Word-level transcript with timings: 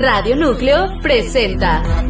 Radio 0.00 0.34
Núcleo 0.34 0.98
presenta. 1.02 2.09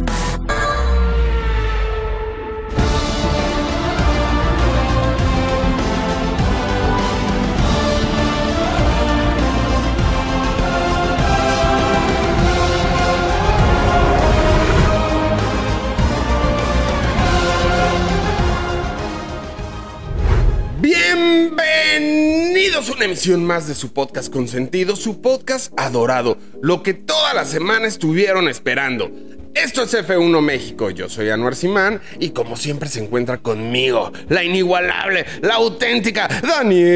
Una 23.01 23.07
emisión 23.07 23.43
más 23.43 23.67
de 23.67 23.73
su 23.73 23.93
podcast 23.93 24.31
consentido, 24.31 24.95
su 24.95 25.21
podcast 25.21 25.73
adorado, 25.75 26.37
lo 26.61 26.83
que 26.83 26.93
toda 26.93 27.33
la 27.33 27.45
semana 27.45 27.87
estuvieron 27.87 28.47
esperando. 28.47 29.09
Esto 29.55 29.81
es 29.81 29.95
F1 29.95 30.39
México, 30.39 30.91
yo 30.91 31.09
soy 31.09 31.31
Anuar 31.31 31.55
Simán 31.55 31.99
y 32.19 32.29
como 32.29 32.55
siempre 32.55 32.89
se 32.89 33.03
encuentra 33.03 33.39
conmigo, 33.39 34.11
la 34.29 34.43
inigualable, 34.43 35.25
la 35.41 35.55
auténtica 35.55 36.27
Daniela 36.27 36.91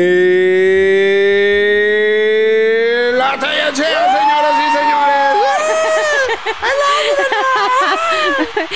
Tallachea, 3.39 4.19
señoras 4.19 4.61
y 4.61 4.67
señores. 4.77 5.33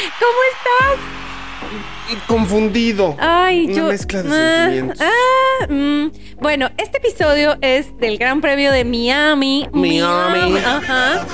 ¿Cómo 0.19 0.39
estás? 0.51 2.25
Confundido. 2.25 3.15
Ay, 3.19 3.65
Una 3.65 3.75
yo. 3.75 3.83
mezcla 3.85 4.23
de 4.23 4.29
Ah, 4.31 4.65
sentimientos. 4.65 4.99
ah, 4.99 5.67
mm. 5.69 6.07
Bueno, 6.41 6.69
este 6.77 6.99
episodio 6.99 7.57
es 7.61 7.97
del 7.97 8.17
Gran 8.17 8.39
Premio 8.39 8.71
de 8.71 8.85
Miami. 8.85 9.67
Miami. 9.73 10.57
Ajá. 10.57 11.25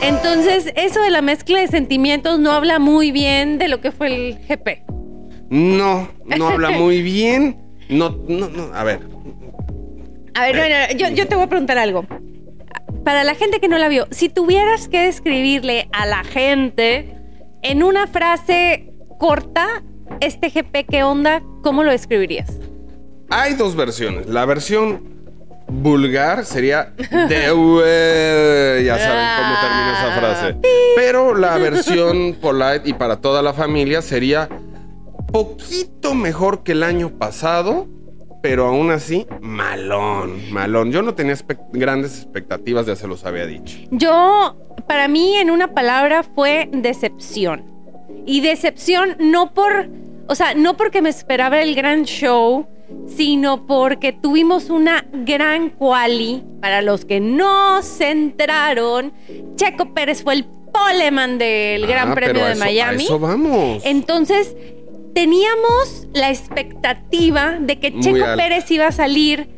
Entonces, 0.00 0.72
eso 0.74 1.00
de 1.02 1.10
la 1.10 1.20
mezcla 1.20 1.60
de 1.60 1.66
sentimientos 1.68 2.38
no 2.38 2.52
habla 2.52 2.78
muy 2.78 3.12
bien 3.12 3.58
de 3.58 3.68
lo 3.68 3.82
que 3.82 3.92
fue 3.92 4.06
el 4.06 4.38
GP. 4.48 4.84
No, 5.50 6.08
no 6.24 6.48
habla 6.48 6.70
muy 6.78 7.02
bien. 7.02 7.58
No, 7.90 8.16
no, 8.26 8.48
no. 8.48 8.74
A 8.74 8.84
ver, 8.84 9.00
A 10.34 10.46
ver, 10.46 10.56
no, 10.56 10.62
no, 10.62 10.98
yo, 10.98 11.14
yo 11.14 11.28
te 11.28 11.34
voy 11.34 11.44
a 11.44 11.48
preguntar 11.48 11.76
algo. 11.76 12.06
Para 13.04 13.24
la 13.24 13.34
gente 13.34 13.60
que 13.60 13.68
no 13.68 13.76
la 13.76 13.88
vio, 13.88 14.06
si 14.10 14.30
tuvieras 14.30 14.88
que 14.88 15.02
describirle 15.02 15.88
a 15.92 16.06
la 16.06 16.24
gente 16.24 17.14
en 17.62 17.82
una 17.82 18.06
frase 18.06 18.92
corta 19.18 19.82
este 20.20 20.48
GP, 20.48 20.86
¿qué 20.88 21.02
onda? 21.02 21.42
¿Cómo 21.62 21.82
lo 21.84 21.90
describirías? 21.90 22.58
Hay 23.30 23.54
dos 23.54 23.76
versiones. 23.76 24.26
La 24.26 24.44
versión 24.44 25.18
vulgar 25.68 26.46
sería 26.46 26.94
de 26.96 28.82
ya 28.84 28.98
saben 28.98 29.26
cómo 29.36 29.54
termina 29.60 29.92
esa 29.98 30.18
frase. 30.18 30.56
Pero 30.96 31.34
la 31.34 31.58
versión 31.58 32.36
polite 32.40 32.82
y 32.88 32.94
para 32.94 33.16
toda 33.16 33.42
la 33.42 33.52
familia 33.52 34.02
sería 34.02 34.48
poquito 35.30 36.14
mejor 36.14 36.62
que 36.62 36.72
el 36.72 36.82
año 36.82 37.10
pasado, 37.18 37.86
pero 38.42 38.66
aún 38.66 38.90
así 38.90 39.26
malón, 39.40 40.50
malón. 40.50 40.90
Yo 40.90 41.02
no 41.02 41.14
tenía 41.14 41.36
grandes 41.72 42.22
expectativas, 42.22 42.86
ya 42.86 42.96
se 42.96 43.06
los 43.06 43.24
había 43.26 43.46
dicho. 43.46 43.76
Yo, 43.90 44.56
para 44.86 45.06
mí, 45.06 45.36
en 45.36 45.50
una 45.50 45.74
palabra 45.74 46.22
fue 46.22 46.70
decepción. 46.72 47.64
Y 48.24 48.40
decepción 48.40 49.16
no 49.18 49.52
por, 49.52 49.88
o 50.28 50.34
sea, 50.34 50.54
no 50.54 50.76
porque 50.76 51.02
me 51.02 51.10
esperaba 51.10 51.60
el 51.60 51.74
gran 51.74 52.04
show, 52.04 52.66
sino 53.06 53.66
porque 53.66 54.12
tuvimos 54.12 54.70
una 54.70 55.04
gran 55.12 55.70
quali. 55.70 56.42
Para 56.60 56.82
los 56.82 57.04
que 57.04 57.20
no 57.20 57.82
se 57.82 58.10
enteraron, 58.10 59.12
Checo 59.56 59.94
Pérez 59.94 60.22
fue 60.22 60.34
el 60.34 60.44
poleman 60.72 61.38
del 61.38 61.86
Gran 61.86 62.10
Ah, 62.10 62.14
Premio 62.14 62.34
pero 62.34 62.44
a 62.44 62.48
de 62.48 62.54
eso- 62.54 62.62
a 62.62 62.66
Miami. 62.66 63.04
eso 63.04 63.18
vamos. 63.18 63.82
Entonces, 63.84 64.56
teníamos 65.14 66.06
la 66.14 66.30
expectativa 66.30 67.58
de 67.60 67.78
que 67.78 67.90
Muy 67.90 68.02
Checo. 68.02 68.26
Pérez 68.36 68.70
iba 68.70 68.86
a 68.86 68.92
salir 68.92 69.48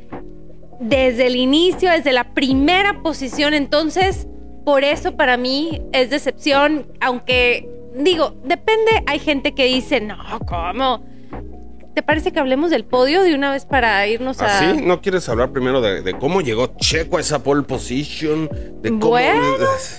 desde 0.81 1.27
el 1.27 1.37
inicio, 1.37 1.91
desde 1.91 2.13
la 2.13 2.33
primera 2.33 3.03
posición. 3.03 3.53
Entonces, 3.55 4.27
por 4.65 4.85
eso 4.85 5.17
para 5.17 5.37
mí 5.37 5.83
es 5.93 6.11
decepción, 6.11 6.87
aunque 7.01 7.69
digo, 7.97 8.35
depende, 8.45 9.03
hay 9.07 9.19
gente 9.19 9.53
que 9.53 9.65
dice, 9.65 10.01
no, 10.01 10.17
¿cómo? 10.47 11.05
¿Te 12.01 12.07
parece 12.07 12.33
que 12.33 12.41
hablemos 12.41 12.71
del 12.71 12.87
podio 12.87 13.23
de 13.23 13.35
una 13.35 13.53
vez 13.53 13.67
para 13.67 14.07
irnos 14.07 14.41
a... 14.41 14.57
¿Así? 14.57 14.81
¿No 14.81 15.03
quieres 15.03 15.29
hablar 15.29 15.53
primero 15.53 15.83
de, 15.83 16.01
de 16.01 16.15
cómo 16.15 16.41
llegó 16.41 16.75
Checo 16.79 17.19
a 17.19 17.21
esa 17.21 17.43
pole 17.43 17.63
position? 17.63 18.49
De 18.81 18.89
cómo... 18.89 19.11
Bueno, 19.11 19.43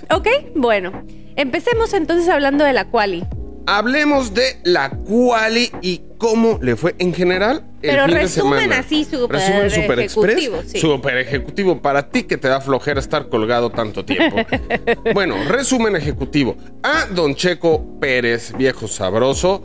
ok, 0.10 0.28
bueno. 0.56 1.04
Empecemos 1.36 1.94
entonces 1.94 2.28
hablando 2.28 2.66
de 2.66 2.74
la 2.74 2.90
quali. 2.90 3.24
Hablemos 3.68 4.34
de 4.34 4.60
la 4.64 4.90
quali 4.90 5.70
y 5.84 6.02
cómo 6.18 6.58
le 6.60 6.76
fue 6.76 6.96
en 6.98 7.14
general 7.14 7.68
el 7.84 7.92
Pero 7.92 8.06
fin 8.06 8.14
de 8.16 8.22
resumen 8.22 8.60
semana. 8.62 8.80
así, 8.80 9.06
súper 9.06 9.40
Resumen 9.40 9.70
super 9.70 10.00
ejecutivo, 10.00 10.56
express, 10.56 10.72
sí. 10.72 10.80
super 10.80 11.18
ejecutivo 11.18 11.82
para 11.84 12.10
ti 12.10 12.24
que 12.24 12.38
te 12.38 12.48
da 12.48 12.62
flojera 12.62 13.00
estar 13.00 13.30
colgado 13.30 13.70
tanto 13.70 14.04
tiempo. 14.04 14.38
bueno, 15.14 15.36
resumen 15.48 15.96
ejecutivo. 15.96 16.58
A 16.82 17.06
Don 17.12 17.36
Checo 17.36 18.00
Pérez, 18.00 18.54
viejo 18.58 18.88
sabroso, 18.88 19.62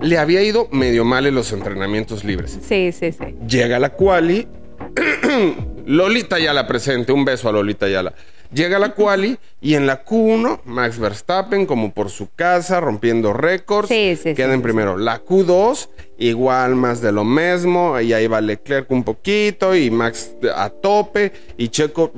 le 0.00 0.18
había 0.18 0.42
ido 0.42 0.68
medio 0.70 1.04
mal 1.04 1.26
en 1.26 1.34
los 1.34 1.52
entrenamientos 1.52 2.24
libres. 2.24 2.58
Sí, 2.62 2.92
sí, 2.92 3.12
sí. 3.12 3.36
Llega 3.46 3.78
la 3.78 3.90
quali. 3.90 4.46
Lolita 5.86 6.38
ya 6.38 6.52
la 6.52 6.66
presente. 6.66 7.12
Un 7.12 7.24
beso 7.24 7.48
a 7.48 7.52
Lolita 7.52 7.88
Yala. 7.88 8.14
Llega 8.52 8.78
la 8.78 8.94
quali 8.94 9.38
y 9.60 9.74
en 9.74 9.86
la 9.86 10.04
Q1, 10.04 10.60
Max 10.64 10.98
Verstappen, 10.98 11.66
como 11.66 11.92
por 11.92 12.08
su 12.08 12.28
casa, 12.34 12.80
rompiendo 12.80 13.32
récords. 13.32 13.88
Sí, 13.88 14.16
sí, 14.16 14.34
Queda 14.34 14.48
sí, 14.48 14.54
en 14.54 14.62
primero. 14.62 14.96
La 14.96 15.22
Q2, 15.22 15.88
igual 16.18 16.74
más 16.74 17.02
de 17.02 17.12
lo 17.12 17.24
mismo. 17.24 18.00
Y 18.00 18.14
ahí 18.14 18.26
va 18.26 18.40
Leclerc 18.40 18.90
un 18.90 19.04
poquito 19.04 19.76
y 19.76 19.90
Max 19.90 20.32
a 20.54 20.70
tope. 20.70 21.32
Y 21.58 21.68
Checo, 21.68 22.10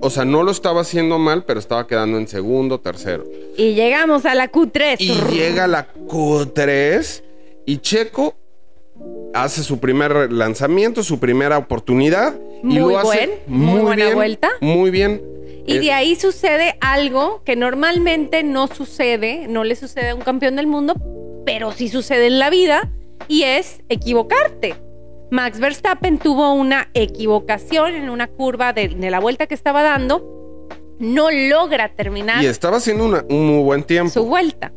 o 0.00 0.10
sea, 0.10 0.24
no 0.24 0.42
lo 0.42 0.50
estaba 0.50 0.80
haciendo 0.80 1.18
mal, 1.18 1.44
pero 1.44 1.60
estaba 1.60 1.86
quedando 1.86 2.18
en 2.18 2.26
segundo, 2.26 2.80
tercero. 2.80 3.24
Y 3.56 3.74
llegamos 3.74 4.24
a 4.24 4.34
la 4.34 4.50
Q3. 4.50 4.96
Y 4.98 5.14
llega 5.32 5.68
la 5.68 5.86
Q3 5.92 7.22
y 7.66 7.78
Checo 7.78 8.34
hace 9.34 9.62
su 9.62 9.78
primer 9.78 10.32
lanzamiento, 10.32 11.02
su 11.04 11.20
primera 11.20 11.58
oportunidad. 11.58 12.34
Muy 12.62 12.74
y 12.74 12.78
lo 12.78 12.98
hace 12.98 13.42
muy 13.46 13.80
buena 13.80 14.04
bien, 14.06 14.16
vuelta. 14.16 14.50
Muy 14.60 14.90
bien. 14.90 15.37
Y 15.74 15.78
de 15.78 15.92
ahí 15.92 16.16
sucede 16.16 16.76
algo 16.80 17.42
que 17.44 17.56
normalmente 17.56 18.42
no 18.42 18.66
sucede, 18.68 19.46
no 19.48 19.64
le 19.64 19.76
sucede 19.76 20.10
a 20.10 20.14
un 20.14 20.22
campeón 20.22 20.56
del 20.56 20.66
mundo, 20.66 20.94
pero 21.44 21.72
sí 21.72 21.88
sucede 21.88 22.26
en 22.26 22.38
la 22.38 22.50
vida, 22.50 22.90
y 23.28 23.42
es 23.42 23.80
equivocarte. 23.88 24.74
Max 25.30 25.60
Verstappen 25.60 26.18
tuvo 26.18 26.52
una 26.54 26.88
equivocación 26.94 27.94
en 27.94 28.08
una 28.08 28.28
curva 28.28 28.72
de, 28.72 28.88
de 28.88 29.10
la 29.10 29.20
vuelta 29.20 29.46
que 29.46 29.54
estaba 29.54 29.82
dando, 29.82 30.66
no 30.98 31.30
logra 31.30 31.94
terminar 31.94 32.42
y 32.42 32.46
estaba 32.46 32.78
haciendo 32.78 33.04
una- 33.04 33.24
un 33.28 33.46
muy 33.46 33.62
buen 33.62 33.82
tiempo. 33.84 34.10
su 34.10 34.24
vuelta. 34.24 34.72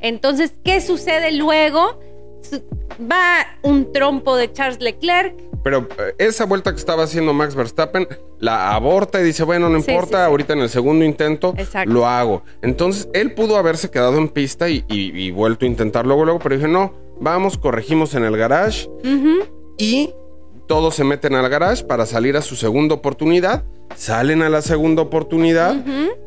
Entonces, 0.00 0.52
¿qué 0.64 0.80
sucede 0.80 1.32
luego? 1.32 1.98
Va 3.00 3.46
un 3.62 3.92
trompo 3.92 4.36
de 4.36 4.52
Charles 4.52 4.80
Leclerc, 4.80 5.34
Pero 5.62 5.88
eh, 5.98 6.14
esa 6.18 6.46
vuelta 6.46 6.70
que 6.72 6.78
estaba 6.78 7.04
haciendo 7.04 7.32
Max 7.32 7.54
Verstappen 7.54 8.06
la 8.40 8.74
aborta 8.74 9.20
y 9.20 9.24
dice, 9.24 9.42
bueno, 9.44 9.68
no 9.68 9.80
Sí, 9.82 9.90
importa, 9.90 10.18
sí, 10.18 10.24
sí. 10.24 10.30
ahorita 10.30 10.52
en 10.54 10.60
el 10.60 10.68
segundo 10.68 11.04
intento 11.04 11.54
Exacto. 11.58 11.90
lo 11.92 12.06
hago. 12.06 12.42
Entonces, 12.62 13.08
él 13.12 13.34
pudo 13.34 13.56
haberse 13.56 13.90
quedado 13.90 14.16
en 14.18 14.28
pista 14.28 14.68
y, 14.68 14.84
y- 14.88 15.10
y 15.20 15.30
vuelto 15.30 15.64
a 15.64 15.68
intentar 15.68 16.06
luego, 16.06 16.24
luego, 16.24 16.38
pero 16.40 16.54
dije, 16.56 16.68
no, 16.68 16.92
vamos, 17.20 17.58
corregimos 17.58 18.14
en 18.14 18.24
el 18.24 18.36
garage. 18.36 18.88
Y 19.76 20.10
todos 20.66 20.94
se 20.94 21.04
meten 21.04 21.34
al 21.34 21.48
garage 21.48 21.84
para 21.84 22.06
salir 22.06 22.36
a 22.36 22.42
su 22.42 22.54
segunda 22.56 22.94
oportunidad. 22.94 23.64
Salen 23.96 24.42
a 24.42 24.48
la 24.48 24.60
segunda 24.62 25.02
oportunidad. 25.02 25.76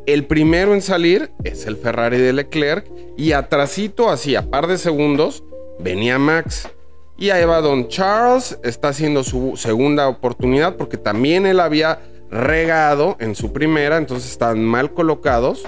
El 0.06 0.26
primero 0.26 0.74
en 0.74 0.82
salir 0.82 1.30
es 1.44 1.66
el 1.66 1.76
Ferrari 1.76 2.18
de 2.18 2.32
Leclerc. 2.32 2.90
Y 3.16 3.32
atrasito, 3.32 4.10
así 4.10 4.34
a 4.36 4.42
par 4.50 4.66
de 4.66 4.78
segundos, 4.78 5.44
venía 5.78 6.18
Max. 6.18 6.68
Y 7.18 7.30
ahí 7.30 7.44
va 7.44 7.60
Don 7.60 7.88
Charles. 7.88 8.58
Está 8.64 8.88
haciendo 8.88 9.22
su 9.24 9.56
segunda 9.56 10.08
oportunidad 10.08 10.76
porque 10.76 10.96
también 10.96 11.46
él 11.46 11.60
había 11.60 12.00
regado 12.30 13.16
en 13.20 13.34
su 13.34 13.52
primera. 13.52 13.96
Entonces 13.98 14.30
estaban 14.30 14.64
mal 14.64 14.92
colocados. 14.92 15.62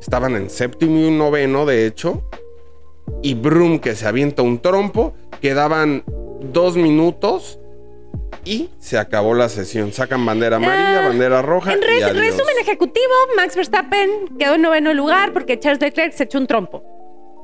Estaban 0.00 0.34
en 0.36 0.48
séptimo 0.50 0.98
y 0.98 1.10
noveno, 1.10 1.66
de 1.66 1.86
hecho 1.86 2.22
y 3.22 3.34
Broom 3.34 3.80
que 3.80 3.94
se 3.96 4.06
avienta 4.06 4.40
un 4.42 4.60
trompo. 4.60 5.14
Quedaban 5.42 6.04
dos 6.40 6.76
minutos 6.76 7.58
y 8.44 8.70
se 8.78 8.98
acabó 8.98 9.34
la 9.34 9.48
sesión. 9.48 9.92
Sacan 9.92 10.24
bandera 10.24 10.56
amarilla, 10.56 11.04
Ah, 11.04 11.08
bandera 11.08 11.42
roja. 11.42 11.72
En 11.72 11.80
y 11.82 11.86
res- 11.86 12.04
adiós. 12.04 12.16
resumen 12.24 12.54
ejecutivo, 12.62 13.12
Max 13.36 13.56
Verstappen 13.56 14.10
quedó 14.38 14.54
en 14.54 14.62
noveno 14.62 14.94
lugar 14.94 15.32
porque 15.32 15.58
Charles 15.58 15.80
Leclerc 15.82 16.12
se 16.12 16.24
echó 16.24 16.38
un 16.38 16.46
trompo. 16.46 16.82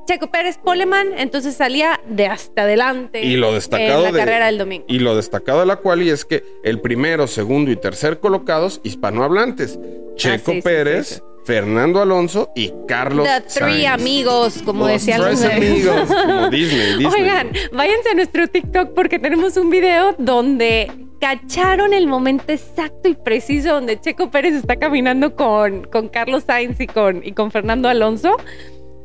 Checo 0.06 0.31
Pérez 0.31 0.58
Poleman, 0.58 1.08
entonces 1.19 1.55
salía 1.56 2.00
de 2.08 2.26
hasta 2.26 2.62
adelante 2.62 3.23
Y 3.23 3.37
lo 3.37 3.53
destacado 3.53 3.99
en 3.99 4.03
la 4.05 4.12
de, 4.12 4.19
carrera 4.19 4.47
del 4.47 4.58
domingo. 4.58 4.85
Y 4.88 5.00
lo 5.00 5.17
destacado 5.17 5.61
de 5.61 5.67
la 5.67 5.76
quali 5.76 6.11
es 6.11 6.25
que 6.25 6.44
el 6.62 6.81
primero, 6.81 7.26
segundo 7.26 7.70
y 7.70 7.76
tercer 7.76 8.20
colocados 8.20 8.81
hispanohablantes. 8.85 9.79
Checo 10.17 10.53
Ah, 10.53 10.55
sí, 10.55 10.62
Pérez 10.62 11.08
sí, 11.08 11.14
sí. 11.17 11.20
Fernando 11.44 12.00
Alonso 12.00 12.50
y 12.56 12.73
Carlos 12.88 13.26
The 13.26 13.41
Three 13.43 13.82
Sainz. 13.85 13.87
amigos, 13.88 14.62
como 14.64 14.81
Los 14.85 14.93
decían 14.93 15.20
los 15.20 15.41
tres 15.41 15.53
amigos, 15.53 16.08
como 16.08 16.49
Disney, 16.50 16.97
Disney. 16.99 17.06
Oigan, 17.23 17.53
váyanse 17.73 18.11
a 18.11 18.14
nuestro 18.14 18.49
TikTok 18.49 18.94
porque 18.94 19.19
tenemos 19.19 19.56
un 19.56 19.70
video 19.70 20.14
donde 20.19 20.91
cacharon 21.20 21.93
el 21.94 22.06
momento 22.06 22.53
exacto 22.53 23.08
y 23.08 23.14
preciso 23.14 23.75
donde 23.75 24.00
Checo 24.00 24.31
Pérez 24.31 24.55
está 24.55 24.76
caminando 24.76 25.35
con, 25.35 25.85
con 25.85 26.08
Carlos 26.08 26.44
Sainz 26.47 26.81
y 26.81 26.87
con, 26.87 27.25
y 27.25 27.32
con 27.32 27.50
Fernando 27.50 27.88
Alonso. 27.88 28.37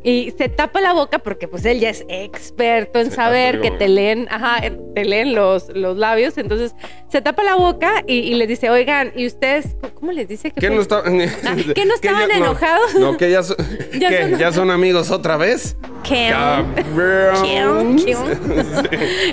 Y 0.03 0.33
se 0.38 0.50
tapa 0.50 0.81
la 0.81 0.94
boca 0.94 1.19
porque 1.19 1.48
pues 1.48 1.63
él 1.65 1.80
ya 1.80 1.89
es 1.89 2.06
experto 2.09 3.00
en 3.00 3.09
Se 3.12 3.15
saber 3.15 3.62
que 3.62 3.69
te 3.71 3.88
leen, 3.88 4.27
ajá, 4.31 4.62
te 4.95 5.06
leen 5.06 5.36
los, 5.36 5.69
los 5.75 5.95
labios. 5.98 6.38
Entonces 6.39 6.74
se 7.09 7.21
tapa 7.21 7.44
la 7.44 7.53
boca 7.56 8.03
y, 8.07 8.15
y 8.15 8.33
les 8.33 8.48
dice, 8.48 8.69
oigan, 8.71 9.12
¿y 9.15 9.27
ustedes 9.27 9.75
cómo 9.94 10.12
les 10.12 10.27
dice 10.27 10.50
que 10.51 10.59
¿Qué 10.62 10.69
no, 10.71 10.81
está- 10.81 11.03
¿qué 11.75 11.86
no 11.86 11.94
estaban 11.94 12.30
ya- 12.30 12.38
enojados? 12.38 12.95
No, 12.95 13.15
que 13.18 13.30
ya, 13.30 13.44
son, 13.44 13.57
Ya 14.00 14.09
¿qué? 14.09 14.21
son- 14.30 14.38
¿Ya 14.39 14.51
son 14.51 14.71
amigos 14.71 15.12
otra 15.12 15.38
vez. 15.38 15.77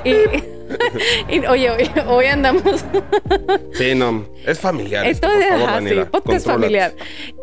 Y, 0.04 0.12
oye, 1.48 1.70
hoy, 1.70 1.90
hoy 2.06 2.26
andamos 2.26 2.84
Sí, 3.72 3.94
no, 3.94 4.26
es 4.46 4.58
familiar. 4.58 5.06
Esto 5.06 5.30
es 5.30 5.48
Daniela, 5.48 6.10
podcast 6.10 6.46
familiar. 6.46 6.94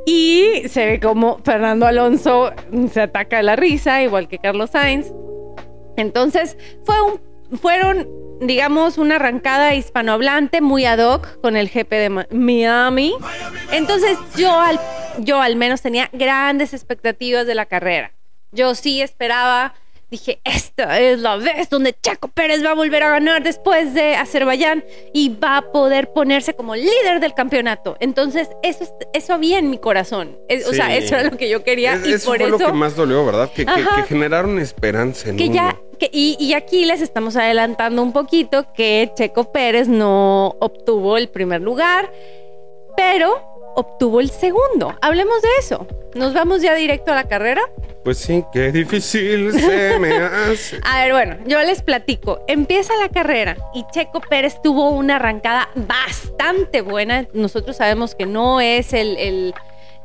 Y 0.05 0.63
se 0.69 0.85
ve 0.85 0.99
como 0.99 1.39
Fernando 1.43 1.85
Alonso 1.85 2.51
se 2.91 3.01
ataca 3.01 3.37
de 3.37 3.43
la 3.43 3.55
risa, 3.55 4.03
igual 4.03 4.27
que 4.27 4.39
Carlos 4.39 4.71
Sainz. 4.71 5.11
Entonces, 5.97 6.57
fue 6.83 7.01
un, 7.01 7.21
fueron, 7.57 8.07
digamos, 8.41 8.97
una 8.97 9.15
arrancada 9.15 9.75
hispanohablante 9.75 10.61
muy 10.61 10.85
ad 10.85 10.99
hoc 10.99 11.39
con 11.41 11.55
el 11.55 11.69
GP 11.69 11.89
de 11.89 12.25
Miami. 12.31 13.13
Entonces, 13.71 14.17
yo 14.35 14.59
al, 14.59 14.79
yo 15.19 15.41
al 15.41 15.55
menos 15.55 15.81
tenía 15.81 16.09
grandes 16.13 16.73
expectativas 16.73 17.47
de 17.47 17.55
la 17.55 17.65
carrera. 17.65 18.11
Yo 18.51 18.75
sí 18.75 19.01
esperaba 19.01 19.73
Dije, 20.11 20.39
esta 20.43 20.99
es 20.99 21.19
la 21.19 21.35
vez 21.37 21.69
donde 21.69 21.93
Checo 21.99 22.27
Pérez 22.27 22.63
va 22.63 22.71
a 22.71 22.73
volver 22.75 23.01
a 23.03 23.09
ganar 23.09 23.41
después 23.41 23.93
de 23.95 24.15
Azerbaiyán 24.15 24.83
y 25.13 25.29
va 25.29 25.57
a 25.57 25.71
poder 25.71 26.13
ponerse 26.13 26.53
como 26.53 26.75
líder 26.75 27.19
del 27.19 27.33
campeonato. 27.33 27.97
Entonces, 27.99 28.49
eso, 28.61 28.83
es- 28.83 28.93
eso 29.13 29.33
había 29.33 29.57
en 29.57 29.69
mi 29.71 29.77
corazón. 29.79 30.37
Es- 30.47 30.67
O 30.67 30.73
sea, 30.73 30.95
eso 30.95 31.15
era 31.15 31.29
lo 31.31 31.37
que 31.37 31.49
yo 31.49 31.63
quería 31.63 31.95
Es- 31.95 32.05
y 32.07 32.13
eso 32.13 32.27
por 32.29 32.37
fue 32.37 32.47
eso 32.47 32.57
lo 32.59 32.65
que 32.65 32.71
más 32.73 32.95
dolió, 32.95 33.25
¿verdad? 33.25 33.49
Que, 33.51 33.65
que- 33.65 33.73
que 33.95 34.03
generaron 34.07 34.59
esperanza 34.59 35.29
en 35.29 35.37
que 35.37 35.45
uno. 35.45 35.53
ya 35.55 35.75
que- 35.97 36.09
y, 36.13 36.37
y 36.39 36.53
aquí 36.53 36.85
les 36.85 37.01
estamos 37.01 37.35
adelantando 37.35 38.03
un 38.03 38.13
poquito 38.13 38.65
que 38.73 39.11
Checo 39.15 39.51
Pérez 39.51 39.87
no 39.87 40.55
obtuvo 40.59 41.17
el 41.17 41.29
primer 41.29 41.61
lugar, 41.61 42.11
pero 42.95 43.41
obtuvo 43.75 44.19
el 44.21 44.29
segundo. 44.29 44.95
Hablemos 45.01 45.41
de 45.41 45.49
eso. 45.59 45.87
Nos 46.15 46.33
vamos 46.33 46.61
ya 46.61 46.73
directo 46.73 47.11
a 47.11 47.15
la 47.15 47.25
carrera. 47.25 47.61
Pues 48.05 48.19
sí, 48.19 48.41
qué 48.53 48.71
difícil 48.71 49.51
se 49.51 49.99
me 49.99 50.15
hace. 50.15 50.79
A 50.81 51.03
ver, 51.03 51.11
bueno, 51.11 51.37
yo 51.45 51.61
les 51.61 51.81
platico. 51.81 52.39
Empieza 52.47 52.95
la 52.95 53.09
carrera 53.09 53.57
y 53.73 53.85
Checo 53.91 54.21
Pérez 54.21 54.61
tuvo 54.63 54.91
una 54.91 55.17
arrancada 55.17 55.67
bastante 55.75 56.81
buena. 56.81 57.27
Nosotros 57.33 57.75
sabemos 57.75 58.15
que 58.15 58.25
no 58.25 58.61
es 58.61 58.93
el, 58.93 59.17
el, 59.17 59.53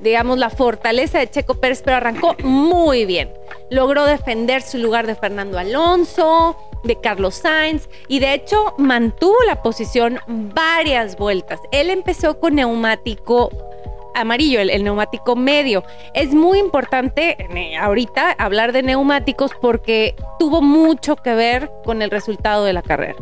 digamos, 0.01 0.37
la 0.39 0.51
fortaleza 0.51 1.21
de 1.21 1.31
Checo 1.31 1.61
Pérez, 1.61 1.81
pero 1.85 1.99
arrancó 1.99 2.35
muy 2.43 3.05
bien. 3.05 3.31
Logró 3.71 4.05
defender 4.05 4.63
su 4.63 4.79
lugar 4.79 5.07
de 5.07 5.15
Fernando 5.15 5.61
Alonso, 5.61 6.57
de 6.83 7.01
Carlos 7.01 7.37
Sainz 7.37 7.89
y 8.09 8.19
de 8.19 8.35
hecho 8.35 8.75
mantuvo 8.79 9.37
la 9.47 9.63
posición 9.63 10.19
varias 10.27 11.17
vueltas. 11.17 11.61
Él 11.71 11.89
empezó 11.89 12.41
con 12.41 12.57
neumático 12.57 13.51
amarillo, 14.15 14.61
el, 14.61 14.71
el 14.71 14.85
neumático 14.85 15.37
medio. 15.37 15.85
Es 16.15 16.35
muy 16.35 16.59
importante 16.59 17.37
eh, 17.39 17.77
ahorita 17.77 18.33
hablar 18.33 18.73
de 18.73 18.83
neumáticos 18.83 19.53
porque 19.61 20.15
tuvo 20.39 20.63
mucho 20.63 21.17
que 21.17 21.35
ver 21.35 21.71
con 21.85 22.03
el 22.03 22.11
resultado 22.11 22.65
de 22.65 22.73
la 22.73 22.83
carrera. 22.83 23.17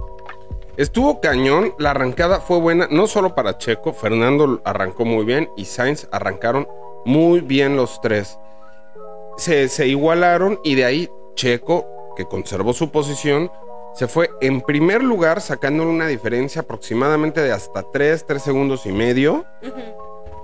Estuvo 0.77 1.21
cañón, 1.21 1.75
la 1.79 1.91
arrancada 1.91 2.41
fue 2.41 2.61
buena, 2.61 2.87
no 2.89 3.09
solo 3.09 3.35
para 3.35 3.59
Checo, 3.59 3.93
Fernando 3.93 4.61
arrancó 4.65 5.05
muy 5.05 5.25
bien 5.25 5.51
y 5.57 5.65
Sainz 5.65 6.07
arrancaron 6.13 6.69
muy 7.05 7.41
bien 7.41 7.77
los 7.77 8.01
tres. 8.01 8.39
Se, 9.37 9.69
se 9.69 9.89
igualaron 9.89 10.61
y 10.63 10.77
de 10.77 10.85
ahí 10.85 11.09
Checo, 11.35 11.85
que 12.17 12.27
conservó 12.27 12.73
su 12.75 12.91
posición, 12.91 13.51
se 13.99 14.07
fue 14.07 14.31
en 14.41 14.61
primer 14.61 15.03
lugar 15.03 15.41
sacándole 15.41 15.91
una 15.91 16.07
diferencia 16.07 16.63
aproximadamente 16.63 17.41
de 17.41 17.51
hasta 17.51 17.83
3, 17.83 18.27
3 18.27 18.41
segundos 18.41 18.87
y 18.87 18.93
medio. 18.93 19.45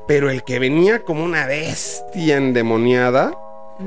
Pero 0.06 0.30
el 0.30 0.44
que 0.44 0.58
venía 0.58 1.04
como 1.04 1.24
una 1.24 1.46
bestia 1.46 2.36
endemoniada 2.36 3.32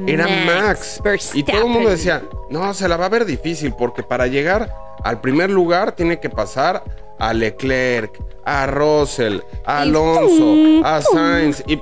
era 0.05 0.27
Max. 0.45 1.01
Y 1.33 1.43
todo 1.43 1.65
el 1.65 1.67
mundo 1.67 1.89
decía, 1.89 2.23
no, 2.49 2.73
se 2.73 2.87
la 2.87 2.97
va 2.97 3.05
a 3.05 3.09
ver 3.09 3.25
difícil 3.25 3.73
porque 3.73 4.03
para 4.03 4.27
llegar 4.27 4.73
al 5.03 5.21
primer 5.21 5.49
lugar 5.49 5.93
tiene 5.93 6.19
que 6.19 6.29
pasar 6.29 6.83
a 7.19 7.33
Leclerc, 7.33 8.19
a 8.45 8.67
Russell, 8.67 9.39
a 9.65 9.81
Alonso, 9.81 10.85
a. 10.85 11.01
Sainz 11.01 11.63
y 11.67 11.81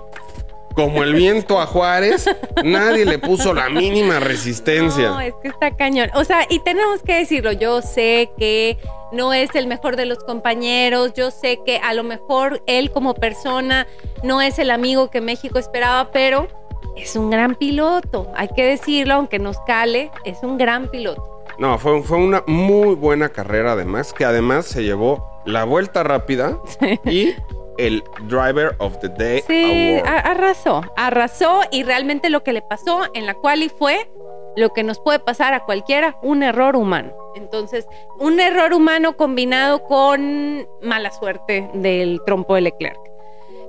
como 0.75 1.04
el 1.04 1.13
viento 1.13 1.60
a 1.60 1.66
Juárez, 1.66 2.30
nadie 2.63 3.06
le 3.06 3.18
puso 3.18 3.54
la 3.54 3.69
mínima 3.69 4.19
resistencia. 4.19 5.10
No, 5.10 5.22
es 5.22 5.33
que 5.42 5.48
está 5.48 5.75
cañón. 5.75 6.10
O 6.13 6.24
sea, 6.24 6.45
y 6.50 6.60
tenemos 6.60 7.01
que 7.01 7.16
decirlo, 7.16 7.54
yo 7.54 7.81
sé 7.81 8.31
que 8.38 8.77
no 9.12 9.33
es 9.33 9.56
el 9.56 9.68
mejor 9.68 9.95
de 9.95 10.06
los 10.06 10.19
compañeros, 10.19 11.13
yo 11.13 11.31
sé 11.31 11.60
que 11.66 11.77
a 11.77 11.94
lo 11.94 12.04
mejor 12.04 12.62
él 12.68 12.92
como 12.92 13.13
persona 13.13 13.88
no 14.24 14.42
es 14.42 14.60
el 14.60 14.69
amigo 14.69 15.10
que 15.10 15.22
México 15.22 15.57
esperaba, 15.57 16.12
pero 16.12 16.48
es 16.98 17.16
un 17.16 17.30
gran 17.30 17.56
piloto, 17.56 18.31
hay 18.36 18.50
que 18.50 18.66
decirlo, 18.66 19.16
aunque 19.16 19.39
nos 19.39 19.57
cale, 19.62 20.12
es 20.25 20.39
un 20.44 20.57
gran 20.57 20.89
piloto. 20.89 21.44
No, 21.57 21.77
fue, 21.80 22.04
fue 22.04 22.18
una 22.18 22.44
muy 22.48 22.95
buena 22.95 23.30
carrera 23.30 23.74
además, 23.74 24.13
que 24.13 24.25
además 24.25 24.66
se 24.66 24.83
llevó 24.83 25.25
la 25.45 25.63
vuelta 25.63 26.04
rápida 26.04 26.60
y 27.06 27.33
el 27.77 28.04
Driver 28.27 28.75
of 28.80 28.98
the 29.00 29.10
Day 29.10 29.44
Sí, 29.48 29.95
Award. 30.00 30.07
arrasó, 30.25 30.81
arrasó 30.95 31.62
y 31.72 31.83
realmente 31.83 32.30
lo 32.30 32.44
que 32.44 32.54
le 32.54 32.62
pasó 32.62 33.01
en 33.13 33.25
la 33.25 33.33
quali 33.33 33.69
fue 33.69 34.10
lo 34.56 34.69
que 34.69 34.83
nos 34.83 35.00
puede 35.00 35.19
pasar 35.19 35.54
a 35.54 35.66
cualquiera, 35.66 36.18
un 36.22 36.42
error 36.42 36.75
humano. 36.77 37.12
Entonces, 37.36 37.86
un 38.19 38.39
error 38.39 38.74
humano 38.74 39.18
combinado 39.18 39.83
con 39.83 40.66
mala 40.81 41.12
suerte 41.12 41.69
del 41.74 42.22
trompo 42.25 42.55
de 42.55 42.62
Leclerc. 42.62 42.98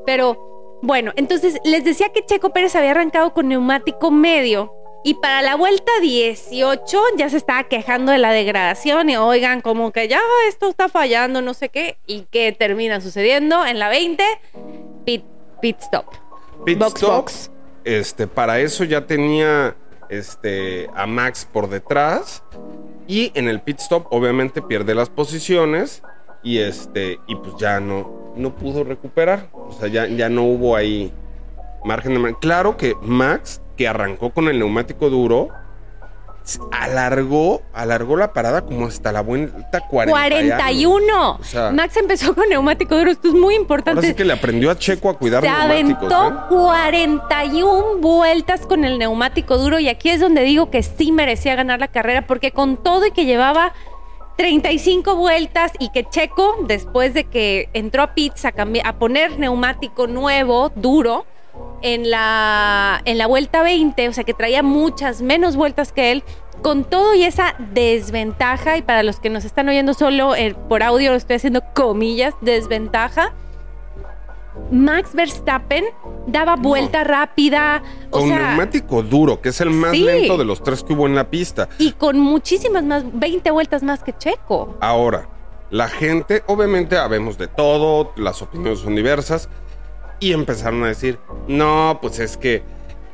Pero 0.05 0.79
bueno, 0.83 1.11
entonces 1.17 1.59
les 1.65 1.85
decía 1.85 2.11
que 2.11 2.25
Checo 2.25 2.51
Pérez 2.51 2.77
había 2.77 2.93
arrancado 2.93 3.33
con 3.35 3.49
neumático 3.49 4.13
medio 4.13 4.73
y 5.07 5.15
para 5.15 5.41
la 5.41 5.55
vuelta 5.55 5.93
18 6.03 7.01
ya 7.17 7.31
se 7.31 7.37
estaba 7.37 7.63
quejando 7.69 8.11
de 8.11 8.19
la 8.19 8.33
degradación 8.33 9.09
y 9.09 9.17
oigan, 9.17 9.61
como 9.61 9.93
que 9.93 10.09
ya 10.09 10.19
esto 10.49 10.69
está 10.69 10.89
fallando, 10.89 11.41
no 11.43 11.55
sé 11.55 11.69
qué. 11.69 11.97
¿Y 12.09 12.23
qué 12.33 12.51
termina 12.51 13.01
sucediendo? 13.01 13.65
En 13.65 13.79
la 13.79 13.89
20, 13.89 14.25
pit, 15.05 15.23
pit 15.63 15.77
stop. 15.79 16.07
Pit 16.65 16.81
Box, 16.81 16.95
stop, 16.97 17.11
box. 17.15 17.51
Este, 17.85 18.27
para 18.27 18.59
eso 18.59 18.83
ya 18.83 19.07
tenía 19.07 19.77
este, 20.09 20.91
a 20.93 21.07
Max 21.07 21.49
por 21.53 21.69
detrás. 21.69 22.43
Y 23.07 23.31
en 23.37 23.47
el 23.47 23.61
pit 23.61 23.79
stop, 23.79 24.09
obviamente, 24.11 24.61
pierde 24.61 24.97
las 24.97 25.09
posiciones. 25.09 26.03
Y 26.43 26.59
este, 26.59 27.21
y 27.29 27.37
pues 27.37 27.55
ya 27.61 27.79
no, 27.79 28.33
no 28.35 28.57
pudo 28.57 28.83
recuperar. 28.83 29.51
O 29.53 29.71
sea, 29.71 29.87
ya, 29.87 30.09
ya 30.09 30.29
no 30.29 30.43
hubo 30.43 30.75
ahí 30.75 31.13
margen 31.85 32.21
de 32.21 32.35
Claro 32.41 32.77
que 32.77 32.97
Max, 33.03 33.61
que 33.77 33.87
arrancó 33.89 34.31
con 34.31 34.49
el 34.49 34.59
neumático 34.59 35.11
duro, 35.11 35.49
alargó, 36.71 37.63
alargó 37.73 38.17
la 38.17 38.33
parada 38.33 38.63
como 38.63 38.87
hasta 38.87 39.11
la 39.13 39.21
vuelta 39.21 39.81
40 39.89 39.91
y 40.71 40.85
algo. 40.85 40.93
41. 40.93 41.31
O 41.41 41.45
sea- 41.45 41.71
Max 41.73 41.97
empezó 41.97 42.35
con 42.35 42.49
neumático 42.49 42.97
duro. 42.97 43.11
Esto 43.11 43.29
es 43.29 43.35
muy 43.35 43.55
importante. 43.55 43.99
Ahora 43.99 44.09
sí 44.09 44.15
que 44.15 44.25
le 44.25 44.33
aprendió 44.33 44.71
a 44.71 44.79
Checo 44.79 45.11
a 45.11 45.19
cuidar 45.19 45.43
Se 45.43 45.51
neumáticos. 45.51 46.13
aventó 46.13 46.29
¿eh? 46.29 46.47
41 46.49 47.97
vueltas 48.01 48.67
con 48.67 48.85
el 48.85 48.99
neumático 48.99 49.59
duro 49.59 49.79
y 49.79 49.89
aquí 49.89 50.11
es 50.11 50.21
donde 50.21 50.43
digo 50.43 50.71
que 50.71 50.83
sí 50.83 51.11
merecía 51.13 51.55
ganar 51.57 51.81
la 51.81 51.89
carrera 51.89 52.27
porque 52.27 52.53
con 52.53 52.77
todo 52.77 53.07
y 53.07 53.11
que 53.11 53.25
llevaba 53.25 53.73
35 54.37 55.17
vueltas 55.17 55.73
y 55.79 55.91
que 55.91 56.05
Checo, 56.05 56.57
después 56.69 57.15
de 57.15 57.25
que 57.25 57.71
entró 57.73 58.03
a 58.03 58.15
pits 58.15 58.45
a, 58.45 58.53
a 58.85 58.93
poner 58.99 59.39
neumático 59.39 60.07
nuevo, 60.07 60.71
duro, 60.77 61.25
en 61.83 62.11
la, 62.11 63.01
en 63.05 63.19
la 63.19 63.27
vuelta 63.27 63.63
20, 63.63 64.09
o 64.09 64.13
sea 64.13 64.25
que 64.25 64.35
traía 64.35 64.63
muchas 64.63 65.23
menos 65.23 65.57
vueltas 65.57 65.93
que 65.93 66.11
él, 66.13 66.25
con 66.63 66.85
todo 66.85 67.15
y 67.15 67.25
esa 67.25 67.55
desventaja, 67.73 68.77
y 68.79 68.83
para 68.83 69.03
los 69.03 69.21
que 69.21 69.29
nos 69.31 69.45
están 69.45 69.69
oyendo 69.69 69.93
solo 69.95 70.35
eh, 70.35 70.57
por 70.69 70.83
audio, 70.83 71.11
lo 71.11 71.17
estoy 71.17 71.37
haciendo 71.37 71.63
comillas, 71.75 72.35
desventaja. 72.41 73.33
Max 74.71 75.11
Verstappen 75.15 75.85
daba 76.27 76.57
vuelta 76.57 77.05
rápida, 77.05 77.83
o 78.11 78.19
Con 78.21 78.29
sea, 78.29 78.39
neumático 78.49 79.03
duro, 79.03 79.41
que 79.41 79.51
es 79.51 79.61
el 79.61 79.71
más 79.71 79.91
Sí. 79.93 80.03
lento 80.03 80.39
de 80.39 80.45
los 80.47 80.63
tres 80.63 80.83
que 80.83 80.95
hubo 80.95 81.07
en 81.07 81.15
la 81.15 81.29
pista. 81.29 81.69
y 81.79 81.93
con 81.93 82.19
muchísimas 82.19 82.83
más, 82.83 83.05
20 83.13 83.51
vueltas 83.51 83.83
más 83.83 84.03
que 84.03 84.15
Checo. 84.17 84.77
Ahora, 84.81 85.29
la 85.71 85.89
gente, 85.89 86.43
obviamente 86.47 86.97
habemos 86.97 87.37
de 87.37 87.49
todo, 87.49 88.13
las 88.17 88.41
opiniones 88.41 88.79
son 88.81 88.95
diversas, 88.97 89.49
Y 90.21 90.33
empezaron 90.33 90.83
a 90.85 90.89
decir, 90.89 91.19
no, 91.47 91.99
pues 92.01 92.19
es 92.21 92.37
que 92.37 92.63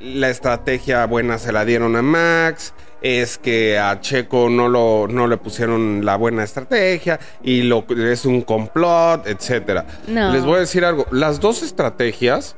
la 0.01 0.31
estrategia 0.31 1.07
buena 1.07 1.39
se 1.39 1.53
la 1.53 1.65
dieron 1.65 1.97
a 1.97 2.03
Max, 2.03 2.75
es 3.03 3.39
que 3.39 3.79
a 3.79 4.01
Checo 4.01 4.49
no, 4.49 4.69
lo, 4.69 5.09
no 5.09 5.27
le 5.27 5.37
pusieron 5.37 6.05
la 6.05 6.17
buena 6.17 6.45
estrategia 6.45 7.19
y 7.43 7.63
lo, 7.63 7.85
es 7.89 8.25
un 8.25 8.43
complot, 8.43 9.27
etc. 9.27 9.85
No. 10.07 10.33
Les 10.33 10.45
voy 10.45 10.57
a 10.57 10.61
decir 10.61 10.85
algo, 10.85 11.07
las 11.11 11.41
dos 11.41 11.63
estrategias 11.63 12.57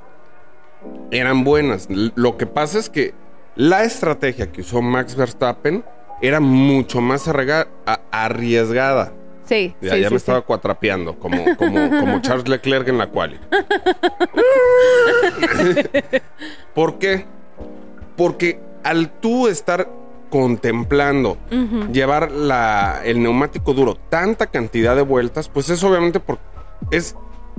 eran 1.11 1.45
buenas. 1.45 1.89
Lo 1.89 2.37
que 2.37 2.47
pasa 2.47 2.79
es 2.79 2.91
que 2.91 3.15
la 3.57 3.85
estrategia 3.85 4.53
que 4.53 4.61
usó 4.61 4.83
Max 4.83 5.17
Verstappen 5.17 5.85
era 6.21 6.41
mucho 6.41 7.01
más 7.01 7.29
arriesgada. 8.11 9.13
Sí, 9.45 9.75
Ya, 9.81 9.95
sí, 9.95 10.01
ya 10.01 10.09
sí, 10.09 10.15
me 10.15 10.21
sí. 10.21 10.23
estaba 10.23 10.41
cuatrapeando, 10.43 11.19
como, 11.19 11.45
como, 11.59 11.91
como 11.91 12.21
Charles 12.23 12.49
Leclerc 12.49 12.89
en 12.89 12.99
la 12.99 13.09
quali. 13.09 13.39
¿Por 16.75 16.99
qué? 16.99 17.27
Porque 18.17 18.61
al 18.83 19.11
tú 19.21 19.49
estar 19.49 19.89
contemplando 20.31 21.37
llevar 21.93 22.33
la, 22.33 23.01
el 23.05 23.23
neumático 23.23 23.73
duro 23.73 23.95
tanta 24.09 24.47
cantidad 24.47 24.97
de 24.97 25.03
vueltas, 25.03 25.49
pues 25.49 25.71
es 25.71 25.83
obviamente 25.85 26.19
porque 26.21 26.43
es, 26.91 27.15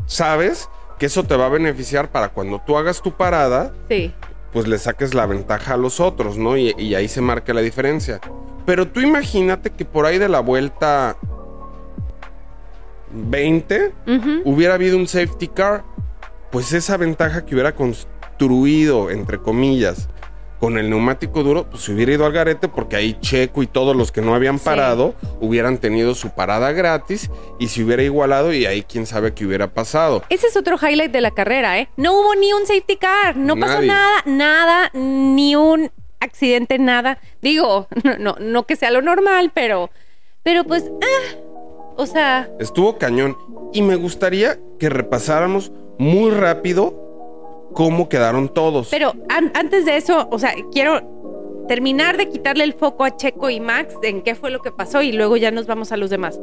sabes 0.07 0.69
que 0.99 1.05
eso 1.05 1.23
te 1.23 1.35
va 1.37 1.45
a 1.45 1.49
beneficiar 1.49 2.09
para 2.09 2.29
cuando 2.29 2.61
tú 2.65 2.77
hagas 2.77 3.01
tu 3.01 3.11
parada, 3.13 3.71
Sí. 3.89 4.13
pues 4.51 4.67
le 4.67 4.77
saques 4.77 5.13
la 5.13 5.25
ventaja 5.25 5.75
a 5.75 5.77
los 5.77 5.99
otros, 6.01 6.37
¿no? 6.37 6.57
Y, 6.57 6.73
y 6.77 6.95
ahí 6.95 7.07
se 7.07 7.21
marca 7.21 7.53
la 7.53 7.61
diferencia. 7.61 8.19
Pero 8.65 8.87
tú 8.87 8.99
imagínate 8.99 9.69
que 9.69 9.85
por 9.85 10.05
ahí 10.05 10.17
de 10.17 10.27
la 10.29 10.39
vuelta 10.41 11.15
20 13.11 13.93
Ujú. 14.07 14.41
hubiera 14.45 14.73
habido 14.75 14.97
un 14.97 15.07
safety 15.07 15.47
car, 15.47 15.83
pues 16.51 16.71
esa 16.73 16.97
ventaja 16.97 17.45
que 17.45 17.55
hubiera 17.55 17.75
construido, 17.75 19.09
entre 19.09 19.39
comillas, 19.39 20.09
con 20.59 20.77
el 20.77 20.89
neumático 20.89 21.43
duro, 21.43 21.69
pues 21.69 21.83
se 21.83 21.91
hubiera 21.93 22.13
ido 22.13 22.25
al 22.25 22.31
garete 22.31 22.67
porque 22.69 22.95
ahí 22.95 23.17
Checo 23.19 23.61
y 23.61 23.67
todos 23.67 23.95
los 23.95 24.11
que 24.11 24.21
no 24.21 24.33
habían 24.33 24.57
Sí. 24.57 24.65
parado 24.65 25.13
hubieran 25.41 25.77
tenido 25.77 26.15
su 26.15 26.29
parada 26.31 26.71
gratis 26.71 27.29
y 27.59 27.67
se 27.67 27.83
hubiera 27.83 28.03
igualado 28.03 28.53
y 28.53 28.65
ahí 28.65 28.81
quién 28.81 29.05
sabe 29.05 29.33
qué 29.33 29.45
hubiera 29.45 29.73
pasado. 29.73 30.23
Ese 30.29 30.47
es 30.47 30.55
otro 30.57 30.77
highlight 30.81 31.11
de 31.11 31.21
la 31.21 31.31
carrera, 31.31 31.77
¿eh? 31.79 31.89
No 31.97 32.13
hubo 32.13 32.35
ni 32.35 32.53
un 32.53 32.65
safety 32.65 32.95
car, 32.95 33.35
no 33.35 33.57
pasó 33.57 33.81
nada, 33.81 34.23
nada, 34.25 34.89
ni 34.93 35.55
un 35.57 35.91
accidente, 36.21 36.79
nada. 36.79 37.19
Digo, 37.41 37.87
no, 38.03 38.17
no, 38.17 38.35
no 38.39 38.65
que 38.65 38.77
sea 38.77 38.91
lo 38.91 39.01
normal, 39.01 39.51
pero, 39.53 39.91
pero 40.41 40.63
pues, 40.63 40.85
ah, 41.01 41.35
o 41.97 42.05
sea, 42.05 42.49
Estuvo 42.59 42.97
cañón 42.97 43.35
y 43.73 43.81
me 43.81 43.95
gustaría 43.95 44.57
que 44.79 44.89
repasáramos 44.89 45.71
muy 45.97 46.31
rápido 46.31 46.93
cómo 47.73 48.07
quedaron 48.09 48.49
todos. 48.49 48.89
pero 48.91 49.13
an- 49.29 49.51
antes 49.53 49.85
de 49.85 49.97
eso, 49.97 50.27
o 50.31 50.39
sea, 50.39 50.53
quiero 50.71 51.01
terminar 51.67 52.15
de 52.17 52.29
quitarle 52.29 52.63
el 52.63 52.73
foco 52.73 53.03
a 53.03 53.15
Checo 53.17 53.49
y 53.49 53.59
Max 53.59 53.95
en 54.03 54.21
qué 54.21 54.35
fue 54.35 54.51
lo 54.51 54.59
que 54.61 54.71
pasó 54.71 55.01
y 55.01 55.11
luego 55.11 55.35
ya 55.37 55.51
nos 55.51 55.65
vamos 55.67 55.91
a 55.91 55.97
los 55.97 56.09
demás. 56.09 56.39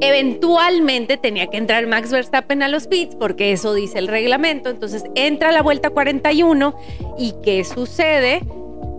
Eventualmente 0.00 1.16
tenía 1.18 1.48
que 1.48 1.56
entrar 1.58 1.86
Max 1.86 2.10
Verstappen 2.10 2.62
a 2.62 2.68
los 2.68 2.86
pits 2.86 3.16
porque 3.16 3.52
eso 3.52 3.74
dice 3.74 3.98
el 3.98 4.08
reglamento. 4.08 4.70
Entonces 4.70 5.04
entra 5.14 5.50
a 5.50 5.52
la 5.52 5.62
vuelta 5.62 5.90
41 5.90 6.74
y 7.18 7.34
¿qué 7.42 7.64
sucede? 7.64 8.42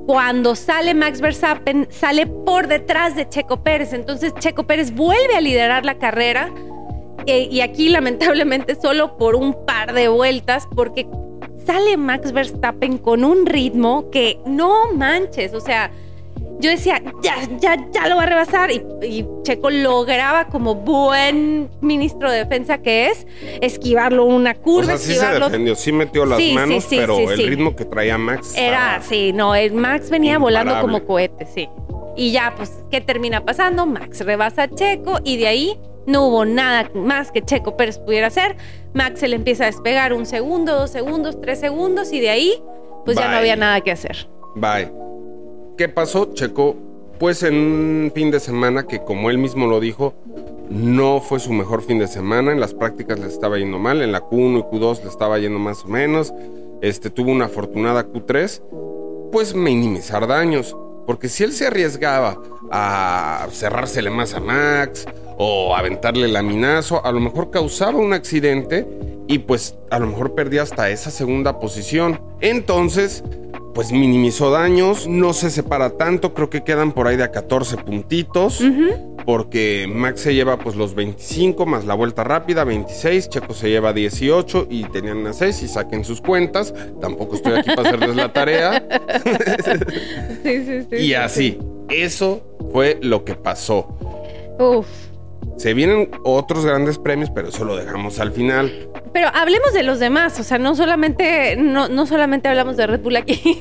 Cuando 0.05 0.55
sale 0.55 0.93
Max 0.93 1.22
Verstappen, 1.22 1.88
sale 1.89 2.27
por 2.27 2.67
detrás 2.67 3.15
de 3.15 3.29
Checo 3.29 3.63
Pérez. 3.63 3.93
Entonces 3.93 4.34
Checo 4.39 4.63
Pérez 4.63 4.93
vuelve 4.93 5.36
a 5.36 5.41
liderar 5.41 5.86
la 5.86 5.98
carrera 5.98 6.51
eh, 7.27 7.48
y 7.51 7.62
aquí 7.62 7.89
lamentablemente 7.89 8.75
solo 8.75 9.17
por 9.17 9.36
un 9.36 9.65
par 9.65 9.93
de 9.93 10.08
vueltas 10.08 10.67
porque 10.75 11.08
sale 11.65 11.98
Max 11.98 12.31
Verstappen 12.31 12.98
con 12.98 13.24
un 13.24 13.46
ritmo 13.46 14.10
que 14.10 14.39
no 14.46 14.93
manches, 14.93 15.53
o 15.53 15.62
sea, 15.62 15.91
yo 16.62 16.70
decía, 16.70 17.01
ya, 17.22 17.36
ya, 17.60 17.75
ya 17.91 18.08
lo 18.08 18.15
va 18.15 18.24
a 18.24 18.25
rebasar 18.27 18.72
y, 18.72 18.82
y 19.03 19.25
Checo 19.44 19.70
lograba 19.70 20.48
como 20.48 20.75
buen 20.75 21.70
ministro 21.82 22.32
de 22.32 22.38
defensa 22.38 22.77
que 22.77 23.08
es, 23.08 23.27
esquivarlo 23.62 24.25
una 24.25 24.51
o 24.51 24.62
curva, 24.62 24.86
sea, 24.86 24.98
sí 24.98 25.06
se 25.08 25.13
esquivarlo... 25.13 25.46
defendió, 25.48 25.75
sí 25.75 25.91
metió 25.91 26.25
las 26.25 26.38
Sí, 26.38 26.53
manos, 26.53 26.84
sí, 26.86 26.96
pero 26.98 27.15
sí, 27.18 27.24
el 27.24 27.36
sí. 27.38 27.46
ritmo 27.48 27.75
que 27.75 27.84
traía 27.86 28.18
Max 28.18 28.53
Era, 28.56 29.01
sí, 29.01 29.34
no, 29.34 29.56
el 29.56 29.74
Max 29.74 30.10
venía 30.10 30.38
volando 30.38 30.72
Imparable. 30.74 31.00
como 31.00 31.08
cohete, 31.08 31.46
sí. 31.46 31.68
Y 32.15 32.32
ya, 32.32 32.53
pues, 32.56 32.72
¿qué 32.91 33.01
termina 33.01 33.44
pasando? 33.44 33.86
Max 33.86 34.20
rebasa 34.25 34.63
a 34.63 34.68
Checo 34.70 35.20
y 35.24 35.38
de 35.38 35.48
ahí 35.48 35.80
no 36.06 36.25
hubo 36.27 36.46
nada 36.46 36.89
más 36.94 37.32
que 37.32 37.41
Checo 37.41 37.77
Pérez 37.77 38.00
pudiera 38.00 38.27
hacer. 38.27 38.56
Max 38.94 39.20
se 39.22 39.27
le 39.27 39.36
empieza 39.36 39.63
a 39.63 39.68
despegar 39.68 40.13
un 40.13 40.25
segundo, 40.25 40.75
dos 40.75 40.89
segundos, 40.91 41.39
tres 41.41 41.60
segundos 41.60 42.12
y 42.12 42.20
de 42.20 42.30
ahí, 42.30 42.53
pues 43.06 43.18
ya 43.18 43.25
no 43.25 43.30
Bye. 43.32 43.39
había 43.39 43.56
nada 43.56 43.82
que 43.82 43.91
hacer. 43.91 44.27
Bye. 44.56 45.11
¿Qué 45.78 45.90
pasó? 45.90 46.34
Checo, 46.34 46.75
pues 47.20 47.44
en 47.44 47.56
un 47.56 48.12
fin 48.13 48.32
de 48.32 48.40
semana 48.40 48.88
que 48.88 49.04
como 49.04 49.30
él 49.30 49.38
mismo 49.38 49.68
lo 49.68 49.80
dijo, 49.80 50.13
no 50.70 51.22
fue 51.22 51.40
su 51.40 51.54
mejor 51.54 51.82
fin 51.82 52.00
de 52.00 52.08
semana. 52.08 52.51
En 52.51 52.60
las 52.60 52.74
prácticas 52.74 53.20
le 53.20 53.28
estaba 53.28 53.58
yendo 53.58 53.80
mal, 53.80 54.01
en 54.01 54.12
la 54.12 54.22
Q1 54.22 54.60
y 54.60 54.75
Q2 54.75 55.04
le 55.04 55.10
estaba 55.10 55.40
yendo 55.40 55.60
más 55.60 55.86
o 55.86 55.88
menos. 55.88 56.34
Este 56.82 57.10
tuvo 57.10 57.32
una 57.32 57.46
afortunada 57.46 58.08
Q3, 58.08 59.30
pues 59.32 59.56
minimizar 59.56 60.28
daños. 60.28 60.75
Porque 61.06 61.30
si 61.30 61.44
él 61.44 61.51
se 61.51 61.68
arriesgaba 61.68 62.38
a 62.72 63.48
cerrársele 63.51 64.10
más 64.10 64.34
a 64.34 64.40
Max 64.40 65.06
o 65.38 65.75
aventarle 65.75 66.28
laminazo, 66.28 67.06
a 67.06 67.12
lo 67.12 67.20
mejor 67.20 67.50
causaba 67.50 67.98
un 67.98 68.13
accidente 68.13 68.88
y 69.28 69.40
pues 69.40 69.75
a 69.90 70.00
lo 70.00 70.08
mejor 70.08 70.36
perdía 70.36 70.62
hasta 70.62 70.90
esa 70.90 71.12
segunda 71.12 71.60
posición. 71.60 72.20
Entonces, 72.40 73.24
pues 73.74 73.92
minimizó 73.92 74.51
daños, 74.51 75.08
no 75.08 75.34
se 75.34 75.50
separa 75.50 75.92
tanto, 75.98 76.34
creo 76.34 76.50
que 76.50 76.63
quedan 76.63 76.92
por 76.92 77.08
ahí 77.08 77.18
de 77.18 77.24
a 77.24 77.32
14 77.32 77.78
puntitos. 77.78 78.62
Porque 79.25 79.88
Max 79.88 80.22
se 80.22 80.34
lleva 80.34 80.58
pues 80.58 80.75
los 80.75 80.96
25 80.96 81.68
más 81.68 81.86
la 81.86 81.94
vuelta 81.94 82.24
rápida, 82.24 82.63
26, 82.63 83.30
Checo 83.30 83.54
se 83.54 83.70
lleva 83.70 83.94
18 83.94 84.68
y 84.70 84.84
tenían 84.86 85.28
a 85.28 85.34
6 85.34 85.62
y 85.62 85.68
saquen 85.68 86.04
sus 86.04 86.22
cuentas. 86.22 86.74
Tampoco 87.00 87.36
estoy 87.36 87.54
aquí 87.54 87.70
para 87.75 87.90
hacerles 87.90 88.16
la 88.16 88.34
tarea. 88.34 88.84
Sí, 90.44 90.66
sí, 90.66 90.88
sí. 90.90 90.96
Y 90.96 91.13
así, 91.13 91.60
eso 91.90 92.42
fue 92.72 92.98
lo 93.01 93.24
que 93.24 93.36
pasó. 93.36 93.96
Uf. 94.58 95.11
Se 95.62 95.75
vienen 95.75 96.10
otros 96.24 96.65
grandes 96.65 96.98
premios, 96.98 97.30
pero 97.30 97.50
eso 97.50 97.63
lo 97.63 97.75
dejamos 97.75 98.18
al 98.20 98.32
final. 98.32 98.89
Pero 99.13 99.27
hablemos 99.32 99.74
de 99.74 99.84
los 99.84 100.00
demás, 100.00 100.39
o 100.39 100.44
sea, 100.44 100.58
no 100.58 100.75
solamente, 100.75 101.56
no, 101.56 101.88
no 101.88 102.08
solamente 102.08 102.48
hablamos 102.48 102.77
de 102.77 102.88
Red 102.88 103.01
Bull 103.01 103.15
aquí. 103.15 103.39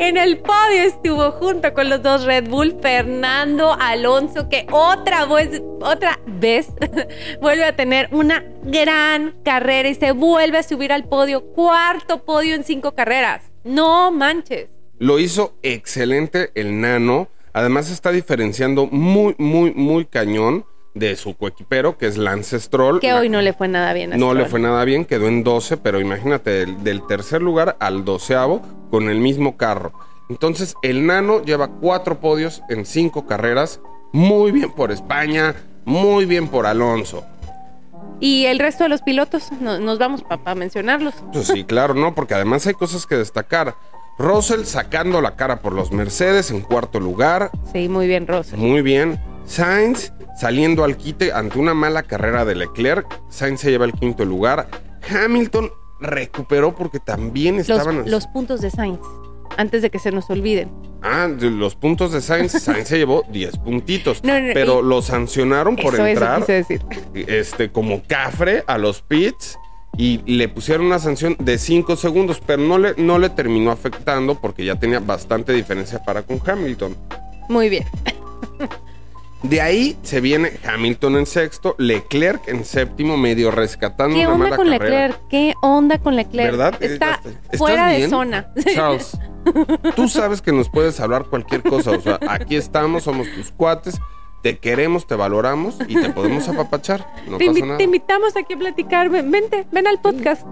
en 0.00 0.16
el 0.16 0.38
podio 0.38 0.82
estuvo 0.82 1.30
junto 1.30 1.72
con 1.72 1.88
los 1.88 2.02
dos 2.02 2.24
Red 2.24 2.48
Bull 2.48 2.76
Fernando 2.82 3.76
Alonso, 3.78 4.48
que 4.48 4.66
otra 4.72 5.24
vez, 5.26 5.62
otra 5.82 6.18
vez 6.26 6.66
vuelve 7.40 7.62
a 7.62 7.76
tener 7.76 8.08
una 8.10 8.44
gran 8.64 9.36
carrera 9.44 9.88
y 9.88 9.94
se 9.94 10.10
vuelve 10.10 10.58
a 10.58 10.62
subir 10.64 10.92
al 10.92 11.04
podio, 11.04 11.44
cuarto 11.52 12.24
podio 12.24 12.56
en 12.56 12.64
cinco 12.64 12.96
carreras. 12.96 13.44
No 13.62 14.10
manches. 14.10 14.66
Lo 14.98 15.20
hizo 15.20 15.54
excelente 15.62 16.50
el 16.56 16.80
nano. 16.80 17.28
Además 17.52 17.88
está 17.88 18.10
diferenciando 18.10 18.88
muy, 18.88 19.36
muy, 19.38 19.72
muy 19.74 20.06
cañón 20.06 20.64
de 20.96 21.14
su 21.16 21.36
coequipero, 21.36 21.98
que 21.98 22.06
es 22.06 22.16
Lance 22.16 22.58
Stroll. 22.58 23.00
Que 23.00 23.12
hoy 23.12 23.28
no 23.28 23.40
le 23.42 23.52
fue 23.52 23.68
nada 23.68 23.92
bien. 23.92 24.12
a 24.12 24.16
No 24.16 24.32
le 24.34 24.46
fue 24.46 24.58
nada 24.60 24.84
bien, 24.84 25.04
quedó 25.04 25.28
en 25.28 25.44
12, 25.44 25.76
pero 25.76 26.00
imagínate, 26.00 26.50
del, 26.50 26.82
del 26.82 27.06
tercer 27.06 27.42
lugar 27.42 27.76
al 27.80 28.04
doceavo 28.04 28.62
con 28.90 29.08
el 29.10 29.18
mismo 29.20 29.56
carro. 29.56 29.92
Entonces, 30.28 30.74
el 30.82 31.06
nano 31.06 31.42
lleva 31.44 31.68
cuatro 31.68 32.18
podios 32.18 32.62
en 32.68 32.84
cinco 32.86 33.26
carreras. 33.26 33.80
Muy 34.12 34.50
bien 34.52 34.72
por 34.72 34.90
España, 34.90 35.54
muy 35.84 36.24
bien 36.24 36.48
por 36.48 36.66
Alonso. 36.66 37.24
Y 38.18 38.46
el 38.46 38.58
resto 38.58 38.84
de 38.84 38.88
los 38.88 39.02
pilotos, 39.02 39.52
no- 39.60 39.78
nos 39.78 39.98
vamos 39.98 40.22
para 40.22 40.54
mencionarlos. 40.54 41.14
Pues 41.32 41.48
sí, 41.48 41.64
claro, 41.64 41.92
¿no? 41.94 42.14
Porque 42.14 42.34
además 42.34 42.66
hay 42.66 42.74
cosas 42.74 43.06
que 43.06 43.16
destacar. 43.16 43.74
Russell 44.18 44.64
sacando 44.64 45.20
la 45.20 45.36
cara 45.36 45.60
por 45.60 45.74
los 45.74 45.92
Mercedes 45.92 46.50
en 46.50 46.62
cuarto 46.62 46.98
lugar. 46.98 47.50
Sí, 47.70 47.88
muy 47.90 48.06
bien, 48.06 48.26
Rosa. 48.26 48.56
Muy 48.56 48.80
bien. 48.80 49.20
Sainz 49.46 50.12
saliendo 50.36 50.84
al 50.84 50.96
quite 50.96 51.32
ante 51.32 51.58
una 51.58 51.74
mala 51.74 52.02
carrera 52.02 52.44
de 52.44 52.54
Leclerc. 52.54 53.06
Sainz 53.28 53.60
se 53.60 53.70
lleva 53.70 53.84
el 53.84 53.92
quinto 53.92 54.24
lugar. 54.24 54.68
Hamilton 55.08 55.70
recuperó 56.00 56.74
porque 56.74 57.00
también 57.00 57.58
estaban... 57.58 58.10
los 58.10 58.26
puntos 58.26 58.60
de 58.60 58.70
Sainz, 58.70 59.00
antes 59.56 59.82
de 59.82 59.90
que 59.90 59.98
se 59.98 60.10
nos 60.10 60.28
olviden. 60.28 60.70
Ah, 61.02 61.28
los 61.28 61.76
puntos 61.76 62.12
de 62.12 62.20
Sainz. 62.20 62.52
Sainz 62.62 62.88
se 62.88 62.98
llevó 62.98 63.22
10 63.30 63.58
puntitos. 63.58 64.22
No, 64.24 64.38
no, 64.38 64.52
pero 64.52 64.82
lo 64.82 65.00
sancionaron 65.00 65.76
por 65.76 65.94
eso, 65.94 66.06
entrar 66.06 66.38
eso 66.38 66.46
quise 66.46 66.52
decir. 66.52 66.82
este, 67.28 67.70
como 67.70 68.02
cafre 68.06 68.64
a 68.66 68.78
los 68.78 69.02
pits 69.02 69.58
y 69.96 70.18
le 70.30 70.48
pusieron 70.48 70.86
una 70.86 70.98
sanción 70.98 71.36
de 71.38 71.56
5 71.56 71.96
segundos, 71.96 72.42
pero 72.44 72.62
no 72.62 72.78
le, 72.78 72.94
no 72.98 73.18
le 73.18 73.30
terminó 73.30 73.70
afectando 73.70 74.34
porque 74.34 74.64
ya 74.64 74.74
tenía 74.74 75.00
bastante 75.00 75.52
diferencia 75.52 76.02
para 76.02 76.22
con 76.22 76.40
Hamilton. 76.44 76.96
Muy 77.48 77.68
bien. 77.68 77.84
De 79.42 79.60
ahí 79.60 79.96
se 80.02 80.20
viene 80.20 80.52
Hamilton 80.66 81.16
en 81.18 81.26
sexto, 81.26 81.74
Leclerc 81.78 82.48
en 82.48 82.64
séptimo, 82.64 83.16
medio 83.16 83.50
rescatando 83.50 84.16
¿Qué 84.16 84.22
una 84.26 84.32
onda 84.34 84.44
mala 84.46 84.56
con 84.56 84.66
carrera. 84.70 85.06
Leclerc? 85.08 85.28
¿Qué 85.28 85.54
onda 85.62 85.98
con 85.98 86.16
Leclerc? 86.16 86.50
¿Verdad? 86.50 86.74
Está 86.82 87.10
¿Estás- 87.16 87.26
estás 87.26 87.58
fuera 87.58 87.88
de 87.88 88.08
zona. 88.08 88.52
Charles, 88.74 89.16
tú 89.96 90.08
sabes 90.08 90.42
que 90.42 90.52
nos 90.52 90.68
puedes 90.68 90.98
hablar 91.00 91.26
cualquier 91.26 91.62
cosa. 91.62 91.92
O 91.92 92.00
sea, 92.00 92.18
aquí 92.28 92.56
estamos, 92.56 93.04
somos 93.04 93.28
tus 93.34 93.52
cuates, 93.52 94.00
te 94.42 94.58
queremos, 94.58 95.06
te 95.06 95.14
valoramos 95.14 95.76
y 95.86 95.94
te 96.00 96.08
podemos 96.10 96.48
apapachar. 96.48 97.06
No 97.28 97.36
te, 97.38 97.46
pasa 97.46 97.60
nada. 97.60 97.78
te 97.78 97.84
invitamos 97.84 98.36
aquí 98.36 98.54
a 98.54 98.58
platicar. 98.58 99.10
Ven- 99.10 99.30
Vente, 99.30 99.66
ven 99.70 99.86
al 99.86 100.00
podcast. 100.00 100.44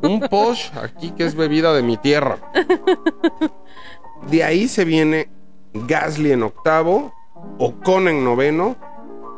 Un 0.00 0.20
posh 0.20 0.70
aquí 0.80 1.10
que 1.10 1.24
es 1.24 1.34
bebida 1.34 1.74
de 1.74 1.82
mi 1.82 1.96
tierra. 1.96 2.38
De 4.30 4.42
ahí 4.44 4.68
se 4.68 4.84
viene 4.84 5.28
Gasly 5.74 6.32
en 6.32 6.42
octavo, 6.42 7.12
Ocon 7.58 8.08
en 8.08 8.24
noveno, 8.24 8.76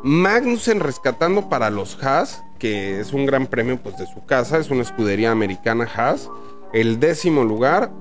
Magnussen 0.03 0.79
rescatando 0.79 1.49
para 1.49 1.69
los 1.69 2.01
Haas, 2.03 2.43
que 2.59 2.99
es 2.99 3.13
un 3.13 3.25
gran 3.25 3.47
premio 3.47 3.77
pues, 3.77 3.97
de 3.97 4.07
su 4.07 4.25
casa, 4.25 4.57
es 4.57 4.69
una 4.69 4.81
escudería 4.81 5.31
americana 5.31 5.87
Haas, 5.95 6.29
el 6.73 6.99
décimo 6.99 7.43
lugar. 7.43 7.91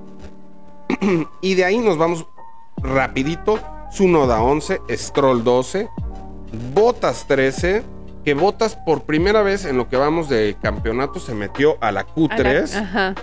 y 1.40 1.54
de 1.54 1.64
ahí 1.64 1.78
nos 1.78 1.98
vamos 1.98 2.26
rapidito, 2.78 3.58
Sunoda 3.90 4.42
11, 4.42 4.80
Stroll 4.90 5.44
12, 5.44 5.88
Botas 6.74 7.26
13, 7.26 7.82
que 8.24 8.34
Botas 8.34 8.76
por 8.76 9.02
primera 9.02 9.42
vez 9.42 9.64
en 9.64 9.76
lo 9.76 9.88
que 9.88 9.96
vamos 9.96 10.28
de 10.28 10.56
campeonato 10.62 11.20
se 11.20 11.34
metió 11.34 11.76
a 11.80 11.92
la 11.92 12.00
A 12.00 12.04
la- 12.04 12.14
Q3 12.14 12.74
Ajá. 12.76 13.14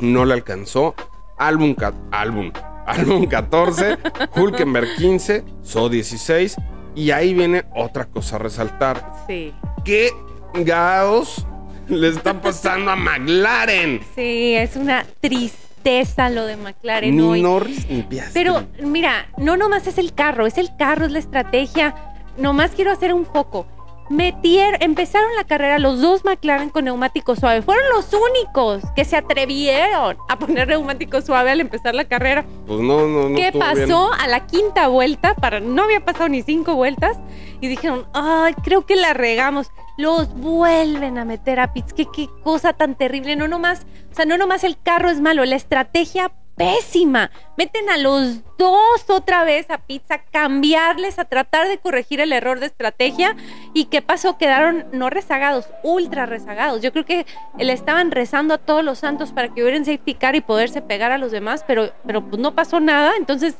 no 0.00 0.24
le 0.24 0.34
alcanzó. 0.34 0.94
Álbum, 1.38 1.74
álbum, 2.10 2.52
álbum 2.86 3.26
14, 3.26 3.98
Hulkenberg 4.36 4.88
15, 4.96 5.44
So 5.62 5.88
16. 5.88 6.56
Y 6.94 7.12
ahí 7.12 7.34
viene 7.34 7.64
otra 7.74 8.06
cosa 8.06 8.36
a 8.36 8.38
resaltar. 8.40 9.12
Sí. 9.26 9.52
¿Qué 9.84 10.10
gaos 10.54 11.46
le 11.88 12.08
está 12.08 12.40
pasando 12.40 12.90
a 12.90 12.96
McLaren? 12.96 14.00
Sí, 14.14 14.54
es 14.54 14.76
una 14.76 15.04
tristeza 15.20 16.28
lo 16.30 16.44
de 16.44 16.56
McLaren 16.56 17.16
Ni 17.16 17.22
hoy. 17.22 17.42
Norris 17.42 17.88
ni. 17.88 18.06
Pero 18.34 18.64
mira, 18.82 19.28
no 19.38 19.56
nomás 19.56 19.86
es 19.86 19.98
el 19.98 20.12
carro, 20.12 20.46
es 20.46 20.58
el 20.58 20.76
carro, 20.76 21.06
es 21.06 21.12
la 21.12 21.18
estrategia. 21.18 21.94
Nomás 22.36 22.72
quiero 22.72 22.90
hacer 22.90 23.14
un 23.14 23.24
foco. 23.24 23.66
Metier, 24.10 24.76
empezaron 24.80 25.36
la 25.36 25.44
carrera 25.44 25.78
los 25.78 26.00
dos 26.00 26.24
McLaren 26.24 26.70
con 26.70 26.84
neumático 26.84 27.36
suave. 27.36 27.62
Fueron 27.62 27.84
los 27.94 28.12
únicos 28.12 28.82
que 28.96 29.04
se 29.04 29.16
atrevieron 29.16 30.16
a 30.28 30.36
poner 30.36 30.66
neumático 30.66 31.22
suave 31.22 31.52
al 31.52 31.60
empezar 31.60 31.94
la 31.94 32.06
carrera. 32.06 32.44
Pues 32.66 32.80
no, 32.80 33.06
no, 33.06 33.28
no. 33.28 33.36
¿Qué 33.36 33.52
pasó 33.52 34.10
bien. 34.10 34.20
a 34.20 34.26
la 34.26 34.48
quinta 34.48 34.88
vuelta? 34.88 35.36
Para, 35.36 35.60
no 35.60 35.84
había 35.84 36.04
pasado 36.04 36.28
ni 36.28 36.42
cinco 36.42 36.74
vueltas. 36.74 37.18
Y 37.60 37.68
dijeron, 37.68 38.08
ay, 38.12 38.54
creo 38.64 38.84
que 38.84 38.96
la 38.96 39.14
regamos. 39.14 39.70
Los 39.96 40.34
vuelven 40.34 41.16
a 41.16 41.24
meter 41.24 41.60
a 41.60 41.72
pits. 41.72 41.92
¿Qué, 41.92 42.06
qué 42.12 42.28
cosa 42.42 42.72
tan 42.72 42.96
terrible. 42.96 43.36
No 43.36 43.46
nomás, 43.46 43.86
o 44.10 44.14
sea, 44.16 44.24
no 44.24 44.36
nomás 44.36 44.64
el 44.64 44.76
carro 44.82 45.08
es 45.08 45.20
malo, 45.20 45.44
la 45.44 45.54
estrategia 45.54 46.32
pésima. 46.60 47.30
Meten 47.56 47.88
a 47.88 47.96
los 47.96 48.42
dos 48.58 49.08
otra 49.08 49.44
vez 49.44 49.70
a 49.70 49.78
pits 49.78 50.10
a 50.10 50.18
cambiarles, 50.18 51.18
a 51.18 51.24
tratar 51.24 51.68
de 51.68 51.78
corregir 51.78 52.20
el 52.20 52.32
error 52.32 52.60
de 52.60 52.66
estrategia. 52.66 53.34
¿Y 53.72 53.86
qué 53.86 54.02
pasó? 54.02 54.36
Quedaron 54.36 54.84
no 54.92 55.08
rezagados, 55.08 55.70
ultra 55.82 56.26
rezagados. 56.26 56.82
Yo 56.82 56.92
creo 56.92 57.06
que 57.06 57.24
le 57.58 57.72
estaban 57.72 58.10
rezando 58.10 58.54
a 58.54 58.58
todos 58.58 58.84
los 58.84 58.98
santos 58.98 59.32
para 59.32 59.48
que 59.48 59.62
hubieran 59.62 59.86
safety 59.86 60.14
car 60.14 60.36
y 60.36 60.42
poderse 60.42 60.82
pegar 60.82 61.12
a 61.12 61.18
los 61.18 61.32
demás, 61.32 61.64
pero, 61.66 61.92
pero 62.06 62.22
pues 62.28 62.40
no 62.42 62.54
pasó 62.54 62.78
nada. 62.78 63.12
Entonces 63.16 63.56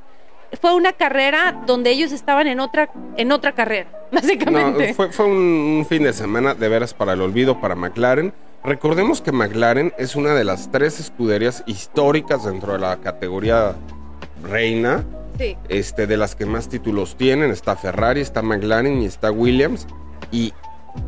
fue 0.61 0.75
una 0.75 0.93
carrera 0.93 1.63
donde 1.67 1.91
ellos 1.91 2.13
estaban 2.13 2.49
en 2.49 2.61
otra, 2.61 2.91
en 3.17 3.33
otra 3.33 3.53
carrera, 3.53 3.89
básicamente. 4.13 4.95
No, 4.99 5.11
fue, 5.11 5.25
un 5.25 5.87
fin 5.89 6.03
de 6.03 6.13
semana 6.13 6.55
de 6.55 6.69
veras 6.69 6.93
para 6.93 7.15
el 7.15 7.23
olvido 7.23 7.63
para 7.63 7.75
McLaren. 7.75 8.35
Recordemos 8.65 9.21
que 9.23 9.33
McLaren 9.33 9.93
es 9.99 10.17
una 10.17 10.35
de 10.35 10.45
las 10.45 10.71
tres 10.71 11.01
escuderías 11.01 11.63
históricas 11.67 12.45
dentro 12.45 12.75
de 12.75 12.79
la 12.81 12.97
categoría 12.99 13.75
reina. 14.43 15.05
Sí. 15.39 15.57
este, 15.71 16.07
de 16.07 16.19
las 16.19 16.35
que 16.35 16.45
más 16.45 16.69
títulos 16.69 17.17
tienen. 17.17 17.51
Está 17.51 17.75
Ferrari, 17.75 18.21
está 18.21 18.43
McLaren 18.43 19.01
y 19.01 19.07
está 19.07 19.31
Williams. 19.31 19.87
Y 20.31 20.53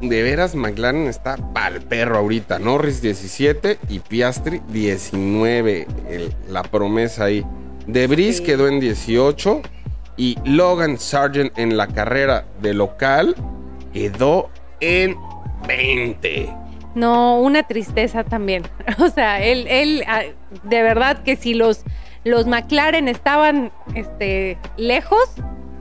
de 0.00 0.22
veras, 0.22 0.54
McLaren 0.54 1.06
está 1.06 1.36
pa'l 1.52 1.82
perro 1.82 2.16
ahorita. 2.16 2.58
Norris 2.58 3.02
17 3.02 3.78
y 3.90 3.98
Piastri 3.98 4.62
19. 4.68 5.86
el- 6.08 6.34
la 6.48 6.62
promesa 6.62 7.24
ahí. 7.24 7.44
De 7.86 8.06
Vries 8.06 8.38
Sí. 8.38 8.44
quedó 8.44 8.68
en 8.68 8.80
18 8.80 9.60
y 10.16 10.38
Logan 10.46 10.98
Sargent 10.98 11.52
en 11.58 11.76
la 11.76 11.88
carrera 11.88 12.46
de 12.62 12.72
local 12.72 13.34
quedó 13.92 14.48
en 14.80 15.14
20. 15.68 16.48
No, 16.94 17.38
una 17.38 17.62
tristeza 17.62 18.24
también. 18.24 18.64
O 18.98 19.08
sea, 19.08 19.42
él, 19.42 19.66
él, 19.68 20.04
ah, 20.06 20.22
de 20.62 20.82
verdad 20.82 21.22
que 21.22 21.36
si 21.36 21.54
los, 21.54 21.84
los 22.24 22.46
McLaren 22.46 23.08
estaban 23.08 23.72
este, 23.94 24.58
lejos, 24.76 25.24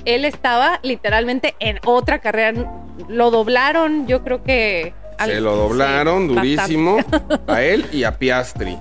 él 0.05 0.25
estaba 0.25 0.79
literalmente 0.83 1.55
en 1.59 1.79
otra 1.85 2.19
carrera. 2.19 2.65
Lo 3.07 3.31
doblaron, 3.31 4.07
yo 4.07 4.23
creo 4.23 4.43
que... 4.43 4.93
Se 5.23 5.35
al- 5.37 5.43
lo 5.43 5.55
doblaron 5.55 6.27
sí, 6.29 6.35
durísimo 6.35 6.97
a 7.47 7.61
él 7.61 7.85
y 7.91 8.03
a 8.03 8.17
Piastri. 8.17 8.77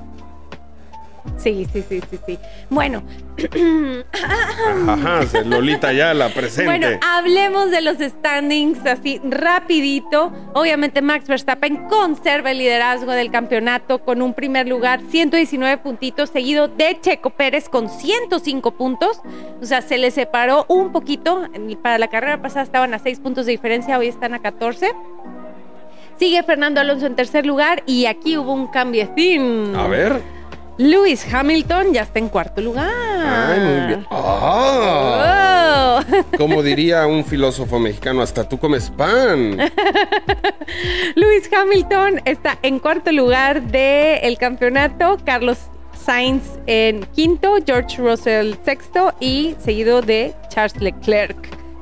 Sí, 1.36 1.66
sí, 1.72 1.82
sí, 1.88 2.00
sí, 2.10 2.18
sí. 2.26 2.38
Bueno, 2.68 3.02
Ajá, 4.86 5.20
Lolita 5.44 5.92
ya 5.92 6.12
la 6.14 6.28
presente. 6.28 6.64
Bueno, 6.64 6.98
hablemos 7.06 7.70
de 7.70 7.80
los 7.80 7.98
standings 7.98 8.84
así 8.86 9.20
rapidito. 9.24 10.32
Obviamente 10.54 11.02
Max 11.02 11.26
Verstappen 11.26 11.88
conserva 11.88 12.50
el 12.50 12.58
liderazgo 12.58 13.12
del 13.12 13.30
campeonato 13.30 14.00
con 14.00 14.22
un 14.22 14.34
primer 14.34 14.68
lugar, 14.68 15.00
119 15.10 15.78
puntitos, 15.78 16.30
seguido 16.30 16.68
de 16.68 16.98
Checo 17.00 17.30
Pérez 17.30 17.68
con 17.68 17.88
105 17.88 18.72
puntos. 18.72 19.20
O 19.60 19.64
sea, 19.64 19.82
se 19.82 19.98
le 19.98 20.10
separó 20.10 20.66
un 20.68 20.92
poquito. 20.92 21.48
Para 21.82 21.98
la 21.98 22.08
carrera 22.08 22.42
pasada 22.42 22.62
estaban 22.62 22.94
a 22.94 22.98
6 22.98 23.20
puntos 23.20 23.46
de 23.46 23.52
diferencia, 23.52 23.98
hoy 23.98 24.08
están 24.08 24.34
a 24.34 24.40
14. 24.40 24.92
Sigue 26.18 26.42
Fernando 26.42 26.80
Alonso 26.80 27.06
en 27.06 27.16
tercer 27.16 27.46
lugar 27.46 27.82
y 27.86 28.04
aquí 28.04 28.36
hubo 28.36 28.52
un 28.52 28.66
cambiecín. 28.66 29.74
A 29.74 29.86
ver. 29.86 30.39
Lewis 30.80 31.26
Hamilton 31.30 31.92
ya 31.92 32.02
está 32.02 32.18
en 32.20 32.28
cuarto 32.30 32.62
lugar. 32.62 32.88
Ay, 32.90 33.60
muy 33.60 33.86
bien. 33.86 34.06
Oh. 34.10 36.00
como 36.38 36.62
diría 36.62 37.06
un 37.06 37.22
filósofo 37.22 37.78
mexicano, 37.78 38.22
hasta 38.22 38.48
tú 38.48 38.58
comes 38.58 38.88
pan. 38.88 39.58
Lewis 41.14 41.50
Hamilton 41.52 42.22
está 42.24 42.58
en 42.62 42.78
cuarto 42.78 43.12
lugar 43.12 43.62
del 43.62 44.38
campeonato. 44.38 45.18
Carlos 45.24 45.58
Sainz 46.02 46.44
en 46.66 47.02
quinto, 47.14 47.56
George 47.66 47.98
Russell 48.00 48.54
sexto 48.64 49.12
y 49.20 49.54
seguido 49.62 50.00
de 50.00 50.34
Charles 50.48 50.80
Leclerc 50.80 51.36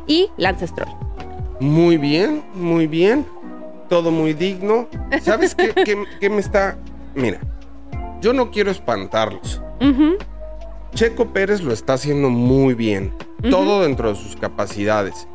y 0.08 0.28
Lance 0.38 0.66
Stroll. 0.66 0.90
Muy 1.60 1.98
bien, 1.98 2.42
muy 2.54 2.88
bien. 2.88 3.24
Todo 3.88 4.10
muy 4.10 4.32
digno. 4.34 4.88
¿Sabes 5.22 5.54
qué, 5.54 5.72
qué- 5.72 6.04
qué 6.20 6.28
me 6.30 6.40
está...? 6.40 6.76
Mira, 7.14 7.38
yo 8.20 8.32
no 8.32 8.50
quiero 8.50 8.70
espantarlos. 8.70 9.62
Checo 10.94 11.32
Pérez 11.32 11.62
lo 11.62 11.72
está 11.72 11.94
haciendo 11.94 12.30
muy 12.30 12.74
bien. 12.74 13.14
Todo 13.50 13.82
dentro 13.82 14.10
de 14.10 14.16
sus 14.16 14.36
capacidades. 14.36 15.28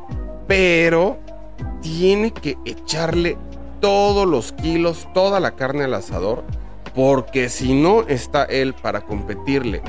Pero 0.46 1.18
tiene 1.80 2.32
que 2.32 2.58
echarle 2.64 3.38
todos 3.80 4.26
los 4.26 4.52
kilos, 4.52 5.08
toda 5.14 5.40
la 5.40 5.52
carne 5.52 5.84
al 5.84 5.94
asador. 5.94 6.44
Porque 6.94 7.48
si 7.48 7.74
no 7.74 8.02
está 8.02 8.44
él 8.44 8.74
para 8.74 9.02
competirle 9.02 9.82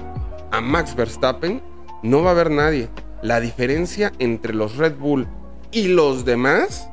a 0.51 0.61
Max 0.61 0.95
Verstappen, 0.95 1.61
no 2.01 2.23
va 2.23 2.29
a 2.29 2.33
haber 2.33 2.51
nadie. 2.51 2.89
La 3.21 3.39
diferencia 3.39 4.11
entre 4.19 4.53
los 4.53 4.77
Red 4.77 4.97
Bull 4.97 5.27
y 5.71 5.87
los 5.87 6.25
demás, 6.25 6.89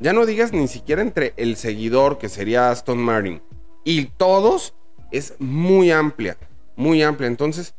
ya 0.00 0.12
no 0.12 0.26
digas 0.26 0.52
ni 0.52 0.68
siquiera 0.68 1.00
entre 1.00 1.32
el 1.36 1.56
seguidor 1.56 2.18
que 2.18 2.28
sería 2.28 2.70
Aston 2.70 2.98
Martin 2.98 3.40
y 3.84 4.06
todos, 4.06 4.74
es 5.10 5.34
muy 5.38 5.90
amplia, 5.90 6.36
muy 6.76 7.02
amplia. 7.02 7.26
Entonces, 7.28 7.74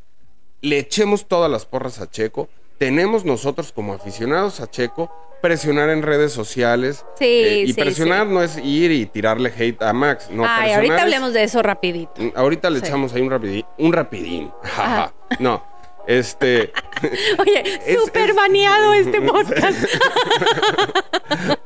le 0.60 0.78
echemos 0.78 1.26
todas 1.28 1.50
las 1.50 1.66
porras 1.66 2.00
a 2.00 2.10
Checo. 2.10 2.48
Tenemos 2.78 3.24
nosotros 3.24 3.72
como 3.72 3.94
aficionados 3.94 4.60
a 4.60 4.70
Checo 4.70 5.10
presionar 5.42 5.90
en 5.90 6.02
redes 6.02 6.32
sociales. 6.32 7.04
Sí, 7.18 7.24
Eh, 7.24 7.62
y 7.66 7.72
sí, 7.72 7.80
presionar 7.80 8.26
sí. 8.26 8.32
no 8.32 8.42
es 8.42 8.56
ir 8.58 8.90
y 8.90 9.06
tirarle 9.06 9.52
hate 9.56 9.82
a 9.82 9.92
Max. 9.92 10.28
No, 10.30 10.44
Ay, 10.46 10.72
ahorita 10.72 10.96
es- 10.96 11.02
hablemos 11.02 11.32
de 11.34 11.44
eso 11.44 11.62
rapidito. 11.62 12.12
Mm, 12.16 12.32
Ahorita 12.34 12.70
le 12.70 12.78
echamos 12.80 13.12
ahí 13.14 13.22
un 13.22 13.30
rapidín. 13.30 13.64
Un 13.78 13.92
rapidín. 13.92 14.50
No. 15.40 15.62
Este. 16.06 16.72
Oye, 17.38 17.80
súper 17.98 18.30
es- 18.30 18.36
baneado 18.36 18.92
este 18.92 19.20
podcast. 19.32 19.84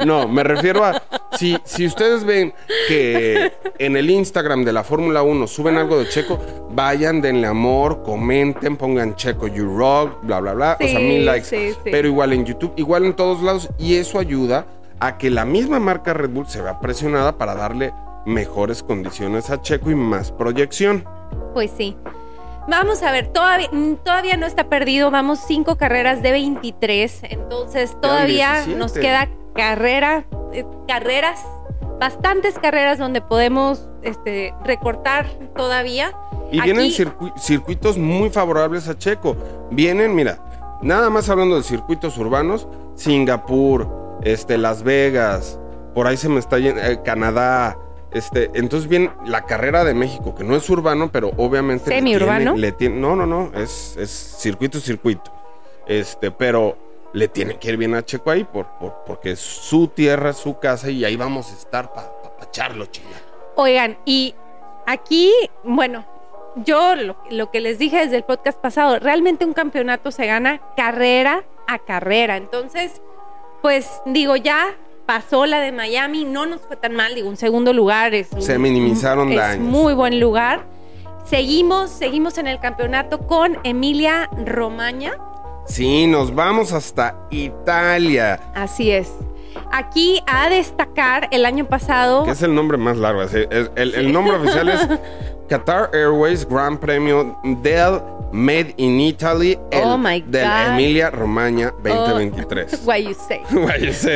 No, 0.05 0.27
me 0.29 0.42
refiero 0.42 0.85
a. 0.85 1.03
Si, 1.40 1.57
si 1.64 1.87
ustedes 1.87 2.22
ven 2.24 2.53
que 2.87 3.50
en 3.79 3.96
el 3.96 4.11
Instagram 4.11 4.62
de 4.62 4.74
la 4.74 4.85
Fórmula 4.85 5.22
1 5.22 5.46
suben 5.46 5.79
algo 5.79 5.98
de 5.98 6.07
Checo, 6.07 6.38
vayan, 6.72 7.22
denle 7.22 7.46
amor, 7.46 8.03
comenten, 8.03 8.76
pongan 8.76 9.16
Checo 9.16 9.46
You 9.46 9.74
Rock, 9.74 10.18
bla, 10.20 10.40
bla, 10.40 10.53
bla. 10.53 10.76
o 10.79 10.87
sea, 10.87 10.98
mil 10.98 11.24
likes. 11.24 11.46
sí, 11.46 11.70
sí. 11.70 11.90
Pero 11.90 12.09
igual 12.09 12.35
en 12.35 12.44
YouTube, 12.44 12.74
igual 12.76 13.07
en 13.07 13.16
todos 13.16 13.42
lados. 13.42 13.70
Y 13.79 13.94
eso 13.94 14.18
ayuda 14.18 14.66
a 14.98 15.16
que 15.16 15.31
la 15.31 15.46
misma 15.46 15.79
marca 15.79 16.12
Red 16.12 16.29
Bull 16.29 16.46
se 16.46 16.61
vea 16.61 16.79
presionada 16.79 17.38
para 17.38 17.55
darle 17.55 17.94
mejores 18.26 18.83
condiciones 18.83 19.48
a 19.48 19.62
Checo 19.62 19.90
y 19.90 19.94
más 19.94 20.33
proyección. 20.33 21.07
Pues 21.55 21.70
sí. 21.74 21.96
Vamos 22.68 23.03
a 23.03 23.12
ver, 23.12 23.29
todavía, 23.29 23.70
mm, 23.72 23.94
todavía 24.05 24.37
no 24.37 24.44
está 24.44 24.68
perdido, 24.68 25.11
vamos 25.11 25.40
cinco 25.48 25.76
carreras 25.76 26.20
de 26.22 26.33
23, 26.33 27.22
entonces 27.31 27.98
todavía 27.98 28.57
17. 28.57 28.79
nos 28.79 28.92
queda 28.92 29.31
carrera, 29.55 30.25
eh, 30.53 30.65
carreras, 30.89 31.41
bastantes 31.99 32.59
carreras 32.59 32.99
donde 32.99 33.21
podemos 33.21 33.89
este, 34.03 34.55
recortar 34.65 35.27
todavía. 35.57 36.13
Y 36.53 36.61
vienen 36.61 36.87
circu- 36.91 37.33
circuitos 37.39 37.97
muy 37.99 38.31
favorables 38.31 38.89
a 38.89 38.97
Checo. 38.99 39.37
Vienen, 39.71 40.15
mira, 40.15 40.39
nada 40.83 41.11
más 41.11 41.29
hablando 41.29 41.57
de 41.57 41.63
circuitos 41.63 42.17
urbanos, 42.19 42.67
Singapur, 42.97 44.19
este, 44.23 44.59
Las 44.59 44.83
Vegas, 44.83 45.59
por 45.95 46.07
ahí 46.07 46.17
se 46.17 46.29
me 46.29 46.39
está 46.41 46.59
yendo, 46.59 46.81
eh, 46.81 47.01
Canadá. 47.05 47.77
Este, 48.13 48.51
entonces 48.55 48.89
viene 48.89 49.11
la 49.25 49.43
carrera 49.43 49.85
de 49.85 49.95
México, 49.95 50.35
que 50.35 50.43
no 50.43 50.57
es 50.57 50.69
urbano, 50.69 51.11
pero 51.13 51.31
obviamente. 51.37 51.91
le 51.91 51.97
¿Semiurbano? 51.97 52.55
tiene- 52.55 52.59
le 52.59 52.73
tiene- 52.73 52.97
no, 52.99 53.15
no, 53.15 53.27
no, 53.27 53.53
es, 53.55 53.97
es 53.97 54.11
circuito, 54.11 54.81
circuito. 54.81 55.31
Este, 55.87 56.31
pero 56.33 56.77
le 57.12 57.29
tiene 57.29 57.59
que 57.59 57.68
ir 57.70 57.77
bien 57.77 57.94
a 57.94 58.05
Checo 58.05 58.31
ahí 58.31 58.44
por, 58.44 58.66
por- 58.79 59.03
porque 59.07 59.33
es 59.33 59.40
su 59.40 59.88
tierra, 59.88 60.33
su 60.33 60.59
casa, 60.59 60.90
y 60.90 61.05
ahí 61.05 61.16
vamos 61.16 61.51
a 61.51 61.55
estar 61.55 61.92
para 61.92 62.09
pa, 62.23 62.33
echarlo, 62.44 62.87
chinga. 62.87 63.16
Oigan, 63.57 63.99
y 64.05 64.35
aquí, 64.87 65.33
bueno, 65.64 66.05
yo 66.57 66.94
lo, 66.96 67.16
lo 67.31 67.51
que 67.51 67.61
les 67.61 67.79
dije 67.79 67.99
desde 67.99 68.16
el 68.16 68.25
podcast 68.25 68.59
pasado, 68.61 68.99
realmente 68.99 69.44
un 69.44 69.53
campeonato 69.55 70.11
se 70.11 70.27
gana 70.27 70.61
carrera 70.77 71.44
a 71.66 71.79
carrera. 71.79 72.37
Entonces, 72.37 73.01
pues 73.62 74.01
digo, 74.07 74.37
ya 74.37 74.75
pasó 75.07 75.46
la 75.46 75.59
de 75.61 75.73
Miami, 75.73 76.25
no 76.25 76.46
nos 76.46 76.61
fue 76.61 76.77
tan 76.77 76.94
mal, 76.94 77.14
digo, 77.14 77.29
un 77.29 77.37
segundo 77.37 77.73
lugar 77.73 78.14
es... 78.14 78.29
Se 78.38 78.59
minimizaron 78.59 79.31
es 79.33 79.38
daños. 79.38 79.66
muy 79.66 79.94
buen 79.94 80.20
lugar. 80.20 80.64
Seguimos, 81.25 81.90
seguimos 81.90 82.38
en 82.38 82.46
el 82.46 82.59
campeonato 82.61 83.18
con 83.27 83.59
Emilia 83.64 84.29
Romaña. 84.46 85.12
Sí, 85.71 86.07
nos 86.07 86.35
vamos 86.35 86.73
hasta 86.73 87.17
Italia. 87.31 88.41
Así 88.55 88.91
es. 88.91 89.11
Aquí 89.73 90.21
a 90.27 90.49
destacar 90.49 91.29
el 91.31 91.47
año 91.47 91.65
pasado. 91.67 92.25
Que 92.25 92.33
es 92.33 92.43
el 92.43 92.55
nombre 92.55 92.77
más 92.77 92.97
largo. 92.97 93.23
el, 93.23 93.71
el 93.95 94.13
nombre 94.13 94.35
oficial 94.37 94.69
es 94.69 94.87
Qatar 95.49 95.91
Airways 95.93 96.47
Gran 96.49 96.77
Premio 96.79 97.37
del 97.45 98.01
Made 98.33 98.75
in 98.77 99.01
Italy 99.01 99.59
el- 99.73 99.83
Oh 99.85 99.97
my 99.99 100.21
del 100.23 100.45
God. 100.45 100.51
Oh. 100.69 100.73
Emilia 100.73 101.11
Romagna 101.11 101.73
2023. 101.83 102.83
What 102.85 102.99
you 102.99 103.15
say. 103.15 103.41
Guay, 103.51 103.93
sí. 103.93 104.09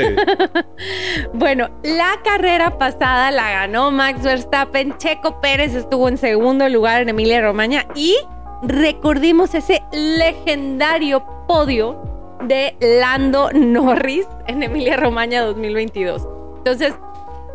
Bueno, 1.32 1.68
la 1.82 2.20
carrera 2.24 2.78
pasada 2.78 3.30
la 3.32 3.50
ganó 3.50 3.90
Max 3.90 4.22
Verstappen, 4.22 4.96
Checo 4.98 5.40
Pérez 5.40 5.74
estuvo 5.74 6.08
en 6.08 6.18
segundo 6.18 6.68
lugar 6.68 7.02
en 7.02 7.08
Emilia 7.10 7.40
Romagna 7.42 7.86
y 7.96 8.16
recordimos 8.62 9.54
ese 9.54 9.82
legendario 9.92 11.24
podio 11.46 12.38
de 12.42 12.76
Lando 12.80 13.50
Norris 13.52 14.26
en 14.46 14.62
Emilia 14.62 14.96
Romagna 14.96 15.42
2022. 15.42 16.26
Entonces, 16.58 16.94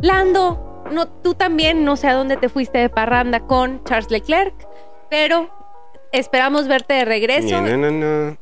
Lando, 0.00 0.84
no, 0.90 1.08
tú 1.08 1.34
también, 1.34 1.84
no 1.84 1.96
sé 1.96 2.08
a 2.08 2.14
dónde 2.14 2.36
te 2.36 2.48
fuiste 2.48 2.78
de 2.78 2.88
parranda 2.88 3.40
con 3.40 3.84
Charles 3.84 4.10
Leclerc, 4.10 4.54
pero 5.08 5.50
esperamos 6.12 6.68
verte 6.68 6.94
de 6.94 7.04
regreso. 7.04 7.60
Na, 7.60 7.76
na, 7.76 7.90
na. 7.90 8.38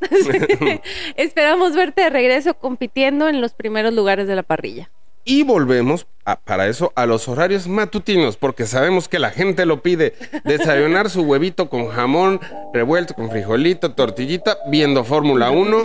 esperamos 1.16 1.74
verte 1.74 2.02
de 2.02 2.10
regreso 2.10 2.54
compitiendo 2.54 3.28
en 3.28 3.40
los 3.40 3.54
primeros 3.54 3.92
lugares 3.92 4.26
de 4.26 4.36
la 4.36 4.42
parrilla. 4.42 4.90
Y 5.30 5.42
volvemos 5.42 6.06
para 6.46 6.68
eso 6.68 6.90
a 6.96 7.04
los 7.04 7.28
horarios 7.28 7.68
matutinos, 7.68 8.38
porque 8.38 8.64
sabemos 8.64 9.08
que 9.08 9.18
la 9.18 9.28
gente 9.28 9.66
lo 9.66 9.82
pide. 9.82 10.14
Desayunar 10.44 11.10
su 11.10 11.20
huevito 11.20 11.68
con 11.68 11.88
jamón 11.88 12.40
revuelto 12.72 13.12
con 13.12 13.28
frijolito, 13.28 13.92
tortillita, 13.92 14.56
viendo 14.70 15.04
Fórmula 15.04 15.50
1. 15.50 15.82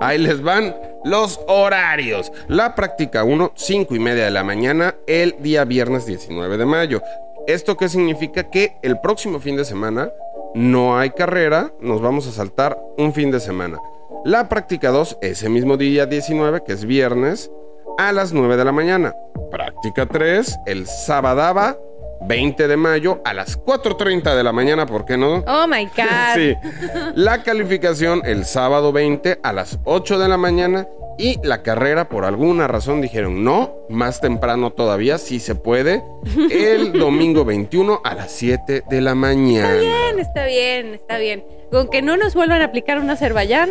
Ahí 0.00 0.16
les 0.16 0.40
van 0.40 0.74
los 1.04 1.38
horarios. 1.48 2.32
La 2.48 2.74
práctica 2.74 3.24
1, 3.24 3.52
5 3.54 3.94
y 3.94 3.98
media 3.98 4.24
de 4.24 4.30
la 4.30 4.42
mañana, 4.42 4.94
el 5.06 5.36
día 5.40 5.66
viernes 5.66 6.06
19 6.06 6.56
de 6.56 6.64
mayo. 6.64 7.02
¿Esto 7.46 7.76
qué 7.76 7.90
significa? 7.90 8.44
Que 8.48 8.78
el 8.82 9.00
próximo 9.00 9.38
fin 9.38 9.56
de 9.56 9.66
semana 9.66 10.10
no 10.54 10.98
hay 10.98 11.10
carrera, 11.10 11.74
nos 11.82 12.00
vamos 12.00 12.26
a 12.26 12.32
saltar 12.32 12.80
un 12.96 13.12
fin 13.12 13.30
de 13.30 13.40
semana. 13.40 13.78
La 14.24 14.48
práctica 14.48 14.88
2, 14.88 15.18
ese 15.20 15.50
mismo 15.50 15.76
día 15.76 16.06
19, 16.06 16.62
que 16.64 16.72
es 16.72 16.86
viernes, 16.86 17.50
a 17.98 18.12
las 18.12 18.32
9 18.32 18.56
de 18.56 18.64
la 18.64 18.72
mañana. 18.72 19.14
Práctica 19.50 20.06
3, 20.06 20.60
el 20.66 20.86
sábado 20.86 21.78
20 22.22 22.68
de 22.68 22.76
mayo 22.76 23.20
a 23.24 23.34
las 23.34 23.60
4.30 23.60 24.34
de 24.34 24.42
la 24.44 24.52
mañana, 24.52 24.86
¿por 24.86 25.04
qué 25.04 25.16
no? 25.16 25.44
Oh 25.46 25.66
my 25.66 25.84
God. 25.96 26.34
Sí. 26.34 26.54
La 27.14 27.42
calificación 27.42 28.22
el 28.24 28.44
sábado 28.44 28.92
20 28.92 29.40
a 29.42 29.52
las 29.52 29.78
8 29.84 30.18
de 30.18 30.28
la 30.28 30.36
mañana 30.36 30.88
y 31.18 31.40
la 31.42 31.62
carrera 31.62 32.08
por 32.08 32.24
alguna 32.24 32.68
razón 32.68 33.00
dijeron 33.00 33.42
no, 33.42 33.74
más 33.88 34.20
temprano 34.20 34.70
todavía, 34.72 35.18
si 35.18 35.40
se 35.40 35.56
puede, 35.56 36.04
el 36.50 36.92
domingo 36.92 37.44
21 37.44 38.00
a 38.04 38.14
las 38.14 38.30
7 38.32 38.84
de 38.88 39.00
la 39.00 39.14
mañana. 39.16 39.74
bien, 39.74 40.18
está 40.20 40.46
bien, 40.46 40.94
está 40.94 41.18
bien. 41.18 41.44
Con 41.70 41.88
que 41.88 42.02
no 42.02 42.16
nos 42.16 42.34
vuelvan 42.34 42.62
a 42.62 42.66
aplicar 42.66 42.98
un 42.98 43.10
Azerbaiyán. 43.10 43.70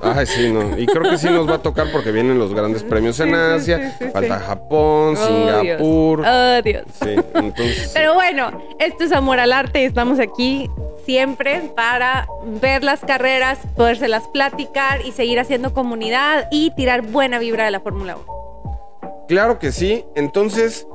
Ay, 0.00 0.26
sí, 0.26 0.52
no. 0.52 0.78
Y 0.78 0.86
creo 0.86 1.10
que 1.10 1.18
sí 1.18 1.28
nos 1.28 1.48
va 1.48 1.54
a 1.56 1.62
tocar 1.62 1.88
porque 1.90 2.12
vienen 2.12 2.38
los 2.38 2.54
grandes 2.54 2.84
premios 2.84 3.18
en 3.18 3.30
Sí, 3.30 3.34
Asia, 3.34 3.90
sí, 3.98 4.04
sí, 4.06 4.10
falta. 4.12 4.38
Japón, 4.38 5.16
Oh, 5.18 5.26
Singapur. 5.26 6.22
Dios. 6.22 6.32
Oh, 6.32 6.62
Dios. 6.62 6.84
Sí, 7.02 7.16
entonces. 7.34 7.90
Pero 7.92 8.14
bueno, 8.14 8.52
esto 8.78 9.02
es 9.04 9.10
Amor 9.12 9.40
al 9.40 9.52
Arte 9.52 9.82
y 9.82 9.84
estamos 9.86 10.20
aquí 10.20 10.70
siempre 11.04 11.72
para 11.74 12.28
ver 12.60 12.84
las 12.84 13.00
carreras, 13.00 13.58
podérselas 13.76 14.28
platicar 14.28 15.04
y 15.04 15.10
seguir 15.10 15.40
haciendo 15.40 15.74
comunidad 15.74 16.46
y 16.52 16.70
tirar 16.76 17.02
buena 17.02 17.40
vibra 17.40 17.64
de 17.64 17.72
la 17.72 17.80
Fórmula 17.80 18.16
1. 18.16 19.24
Claro 19.26 19.58
que 19.58 19.72
sí. 19.72 20.04
Entonces, 20.14 20.86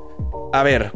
a 0.54 0.64
ver. 0.64 0.94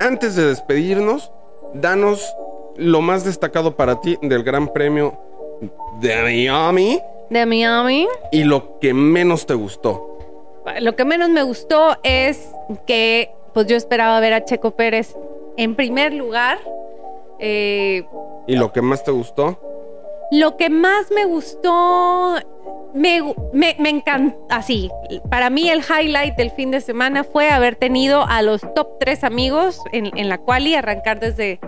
Antes 0.00 0.34
de 0.34 0.46
despedirnos, 0.46 1.30
danos 1.74 2.34
lo 2.80 3.00
más 3.00 3.24
destacado 3.24 3.76
para 3.76 4.00
ti 4.00 4.18
del 4.22 4.42
Gran 4.42 4.68
Premio 4.72 5.18
de 6.00 6.16
Miami 6.22 7.00
De 7.28 7.44
Miami. 7.46 8.08
y 8.32 8.44
lo 8.44 8.78
que 8.80 8.94
menos 8.94 9.46
te 9.46 9.54
gustó. 9.54 10.18
Lo 10.80 10.96
que 10.96 11.04
menos 11.04 11.28
me 11.30 11.42
gustó 11.42 11.96
es 12.02 12.50
que 12.86 13.30
pues 13.52 13.66
yo 13.66 13.76
esperaba 13.76 14.18
ver 14.20 14.32
a 14.32 14.44
Checo 14.44 14.72
Pérez 14.72 15.14
en 15.56 15.74
primer 15.74 16.12
lugar. 16.14 16.58
Eh, 17.38 18.04
¿Y 18.46 18.56
lo 18.56 18.72
que 18.72 18.80
más 18.82 19.04
te 19.04 19.10
gustó? 19.10 19.58
Lo 20.32 20.56
que 20.56 20.70
más 20.70 21.10
me 21.10 21.24
gustó, 21.24 22.36
me, 22.94 23.20
me, 23.52 23.74
me 23.78 23.88
encantó, 23.88 24.38
así, 24.48 24.88
para 25.28 25.50
mí 25.50 25.68
el 25.68 25.80
highlight 25.80 26.36
del 26.36 26.52
fin 26.52 26.70
de 26.70 26.80
semana 26.80 27.24
fue 27.24 27.50
haber 27.50 27.74
tenido 27.74 28.24
a 28.24 28.40
los 28.42 28.60
top 28.74 28.98
tres 29.00 29.24
amigos 29.24 29.80
en, 29.92 30.16
en 30.16 30.28
la 30.28 30.38
cual 30.38 30.68
y 30.68 30.74
arrancar 30.76 31.18
desde, 31.18 31.58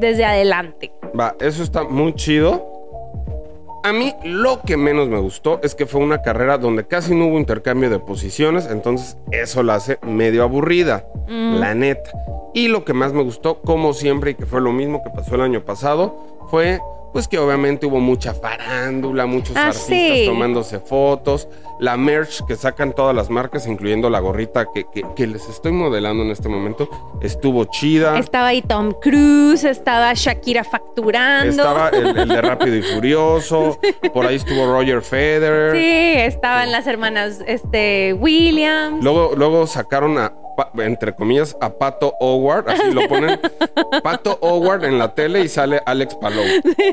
desde 0.00 0.24
adelante. 0.24 0.92
Va, 1.18 1.36
eso 1.40 1.62
está 1.62 1.84
muy 1.84 2.14
chido. 2.14 2.66
A 3.82 3.92
mí 3.92 4.14
lo 4.24 4.60
que 4.60 4.76
menos 4.76 5.08
me 5.08 5.18
gustó 5.18 5.58
es 5.62 5.74
que 5.74 5.86
fue 5.86 6.02
una 6.02 6.20
carrera 6.20 6.58
donde 6.58 6.86
casi 6.86 7.14
no 7.14 7.26
hubo 7.26 7.38
intercambio 7.38 7.88
de 7.88 7.98
posiciones, 7.98 8.68
entonces 8.70 9.16
eso 9.30 9.62
la 9.62 9.76
hace 9.76 9.98
medio 10.02 10.42
aburrida, 10.42 11.06
la 11.28 11.74
neta. 11.74 12.10
Y 12.52 12.68
lo 12.68 12.84
que 12.84 12.92
más 12.92 13.12
me 13.12 13.22
gustó, 13.22 13.62
como 13.62 13.94
siempre, 13.94 14.32
y 14.32 14.34
que 14.34 14.44
fue 14.44 14.60
lo 14.60 14.72
mismo 14.72 15.02
que 15.02 15.10
pasó 15.10 15.36
el 15.36 15.42
año 15.42 15.64
pasado, 15.64 16.38
fue 16.50 16.80
pues 17.12 17.26
que 17.28 17.38
obviamente 17.38 17.86
hubo 17.86 18.00
mucha 18.00 18.34
farándula, 18.34 19.26
muchos 19.26 19.56
Ah, 19.56 19.68
artistas 19.68 19.86
sí. 19.88 20.24
tomándose 20.26 20.78
fotos, 20.80 21.48
la 21.78 21.96
merch 21.96 22.44
que 22.46 22.56
sacan 22.56 22.92
todas 22.94 23.14
las 23.16 23.30
marcas, 23.30 23.66
incluyendo 23.66 24.10
la 24.10 24.20
gorrita 24.20 24.66
que, 24.72 24.84
que- 24.92 25.04
que 25.16 25.26
les 25.26 25.48
estoy 25.48 25.72
modelando 25.72 26.22
en 26.22 26.30
este 26.30 26.48
momento, 26.48 26.88
estuvo 27.22 27.64
chida. 27.64 28.18
Estaba 28.18 28.48
ahí 28.48 28.62
Tom 28.62 28.92
Cruise, 29.00 29.64
estaba 29.64 30.12
Shakira 30.14 30.62
facturando. 30.64 31.50
Estaba 31.50 31.88
el, 31.90 32.16
el 32.16 32.28
de 32.28 32.40
Rápido 32.42 32.76
y 32.76 32.82
Furioso. 32.82 33.78
Por 34.14 34.26
ahí 34.26 34.36
estuvo 34.36 34.66
Roger 34.66 35.02
Federer. 35.02 35.72
Sí, 35.72 36.20
estaban 36.32 36.70
las 36.72 36.86
hermanas 36.86 37.40
este, 37.46 38.12
Williams. 38.18 39.02
Luego, 39.02 39.32
luego 39.36 39.66
sacaron 39.66 40.18
a 40.18 40.32
entre 40.78 41.14
comillas, 41.14 41.56
a 41.60 41.70
Pato 41.70 42.14
Howard, 42.20 42.70
así 42.70 42.90
lo 42.92 43.06
ponen, 43.08 43.40
Pato 44.02 44.38
Howard 44.40 44.84
en 44.84 44.98
la 44.98 45.14
tele 45.14 45.40
y 45.40 45.48
sale 45.48 45.80
Alex 45.84 46.14
Palou. 46.16 46.44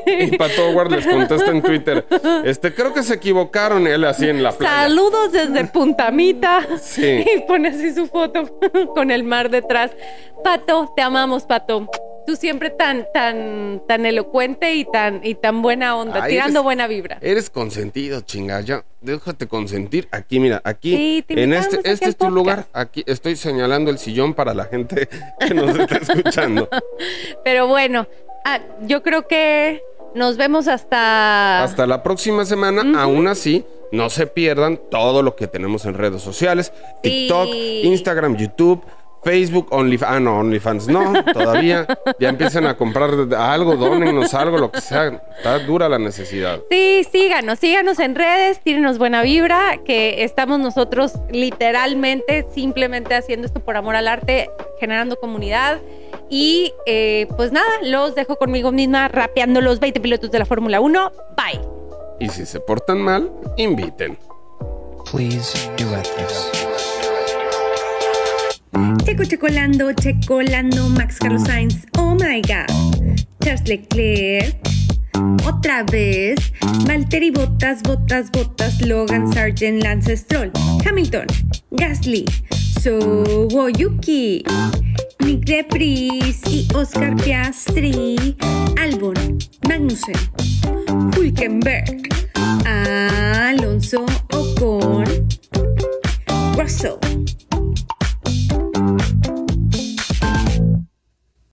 Y 0.06 0.36
Pato 0.36 0.68
Howard 0.68 0.92
les 0.92 1.06
contesta 1.06 1.50
en 1.50 1.62
Twitter, 1.62 2.06
este, 2.44 2.74
creo 2.74 2.92
que 2.92 3.02
se 3.02 3.14
equivocaron 3.14 3.86
él 3.86 4.04
así 4.04 4.28
en 4.28 4.42
la 4.42 4.52
playa. 4.52 4.82
Saludos 4.82 5.32
desde 5.32 5.64
Puntamita. 5.64 6.66
Sí. 6.80 7.24
Y 7.38 7.40
pone 7.40 7.68
así 7.68 7.92
su 7.92 8.06
foto 8.06 8.58
con 8.94 9.10
el 9.10 9.22
mar 9.22 9.50
detrás. 9.50 9.90
Pato, 10.42 10.92
te 10.96 11.02
amamos, 11.02 11.44
Pato. 11.44 11.88
Tú 12.28 12.36
siempre 12.36 12.68
tan, 12.68 13.06
tan, 13.14 13.80
tan 13.88 14.04
elocuente 14.04 14.74
y 14.74 14.84
tan, 14.84 15.22
y 15.24 15.34
tan 15.34 15.62
buena 15.62 15.96
onda, 15.96 16.26
tirando 16.26 16.58
eres- 16.58 16.62
buena 16.62 16.86
vibra. 16.86 17.16
Eres 17.22 17.48
consentido, 17.48 18.20
chinga, 18.20 18.60
ya. 18.60 18.84
Déjate 19.00 19.46
consentir. 19.48 20.08
Aquí, 20.10 20.38
mira, 20.38 20.60
aquí. 20.62 20.94
Sí, 20.94 21.24
en 21.28 21.54
este, 21.54 21.78
este 21.90 22.10
es 22.10 22.16
tu 22.18 22.26
podcast. 22.26 22.34
lugar. 22.34 22.66
Aquí 22.74 23.02
estoy 23.06 23.34
señalando 23.34 23.90
el 23.90 23.96
sillón 23.96 24.34
para 24.34 24.52
la 24.52 24.66
gente 24.66 25.08
que 25.40 25.54
nos 25.54 25.74
está 25.78 25.96
escuchando. 25.96 26.68
Pero 27.44 27.66
bueno, 27.66 28.06
ah, 28.44 28.60
yo 28.82 29.02
creo 29.02 29.26
que 29.26 29.82
nos 30.14 30.36
vemos 30.36 30.68
hasta... 30.68 31.62
Hasta 31.62 31.86
la 31.86 32.02
próxima 32.02 32.44
semana. 32.44 33.02
Aún 33.02 33.26
así, 33.26 33.64
no 33.90 34.10
se 34.10 34.26
pierdan 34.26 34.78
todo 34.90 35.22
lo 35.22 35.34
que 35.34 35.46
tenemos 35.46 35.86
en 35.86 35.94
redes 35.94 36.20
sociales: 36.20 36.74
Sí. 37.02 37.26
TikTok, 37.28 37.48
Instagram, 37.84 38.36
YouTube. 38.36 38.82
Facebook, 39.22 39.68
OnlyFans, 39.70 40.12
ah, 40.12 40.20
no, 40.20 40.38
OnlyFans, 40.38 40.88
no, 40.88 41.24
todavía. 41.32 41.86
Ya 42.18 42.28
empiezan 42.28 42.66
a 42.66 42.76
comprar 42.76 43.10
algo, 43.36 43.76
dónennos 43.76 44.34
algo, 44.34 44.58
lo 44.58 44.70
que 44.70 44.80
sea. 44.80 45.22
Está 45.36 45.58
dura 45.60 45.88
la 45.88 45.98
necesidad. 45.98 46.60
Sí, 46.70 47.04
síganos, 47.10 47.58
síganos 47.58 47.98
en 47.98 48.14
redes, 48.14 48.60
tírenos 48.60 48.98
buena 48.98 49.22
vibra, 49.22 49.78
que 49.84 50.24
estamos 50.24 50.58
nosotros 50.60 51.14
literalmente, 51.30 52.46
simplemente 52.54 53.14
haciendo 53.14 53.46
esto 53.46 53.60
por 53.60 53.76
amor 53.76 53.96
al 53.96 54.08
arte, 54.08 54.50
generando 54.80 55.16
comunidad. 55.16 55.80
Y 56.30 56.72
eh, 56.86 57.26
pues 57.36 57.52
nada, 57.52 57.68
los 57.82 58.14
dejo 58.14 58.36
conmigo 58.36 58.72
misma 58.72 59.08
rapeando 59.08 59.60
los 59.60 59.80
20 59.80 60.00
pilotos 60.00 60.30
de 60.30 60.38
la 60.38 60.46
Fórmula 60.46 60.80
1. 60.80 61.12
Bye. 61.36 61.60
Y 62.20 62.28
si 62.28 62.46
se 62.46 62.60
portan 62.60 63.00
mal, 63.00 63.30
inviten. 63.56 64.18
Please 65.10 65.70
duet 65.78 66.06
this. 66.16 66.77
Checo 69.04 69.24
Checolando, 69.24 69.92
Checolando, 69.94 70.88
Max 70.88 71.18
Carlos 71.18 71.42
Sainz, 71.42 71.86
oh 71.96 72.14
my 72.14 72.40
god. 72.42 72.66
Charles 73.42 73.62
Leclerc, 73.66 74.56
otra 75.46 75.84
vez. 75.84 76.36
Valtteri 76.86 77.30
Bottas, 77.30 77.82
Bottas, 77.82 78.30
Bottas, 78.30 78.80
Logan 78.86 79.32
Sargent, 79.32 79.82
Lance 79.82 80.16
Stroll, 80.16 80.50
Hamilton, 80.84 81.26
Gasly, 81.72 82.24
Yuki, 83.78 84.44
Nick 85.20 85.44
Debris 85.44 86.40
y 86.46 86.68
Oscar 86.74 87.16
Piastri, 87.16 88.36
Albon, 88.78 89.38
Magnussen, 89.68 90.16
Hulkenberg, 91.16 92.08
Alonso 92.64 94.06
Ocon, 94.32 95.04
Russell, 96.56 96.98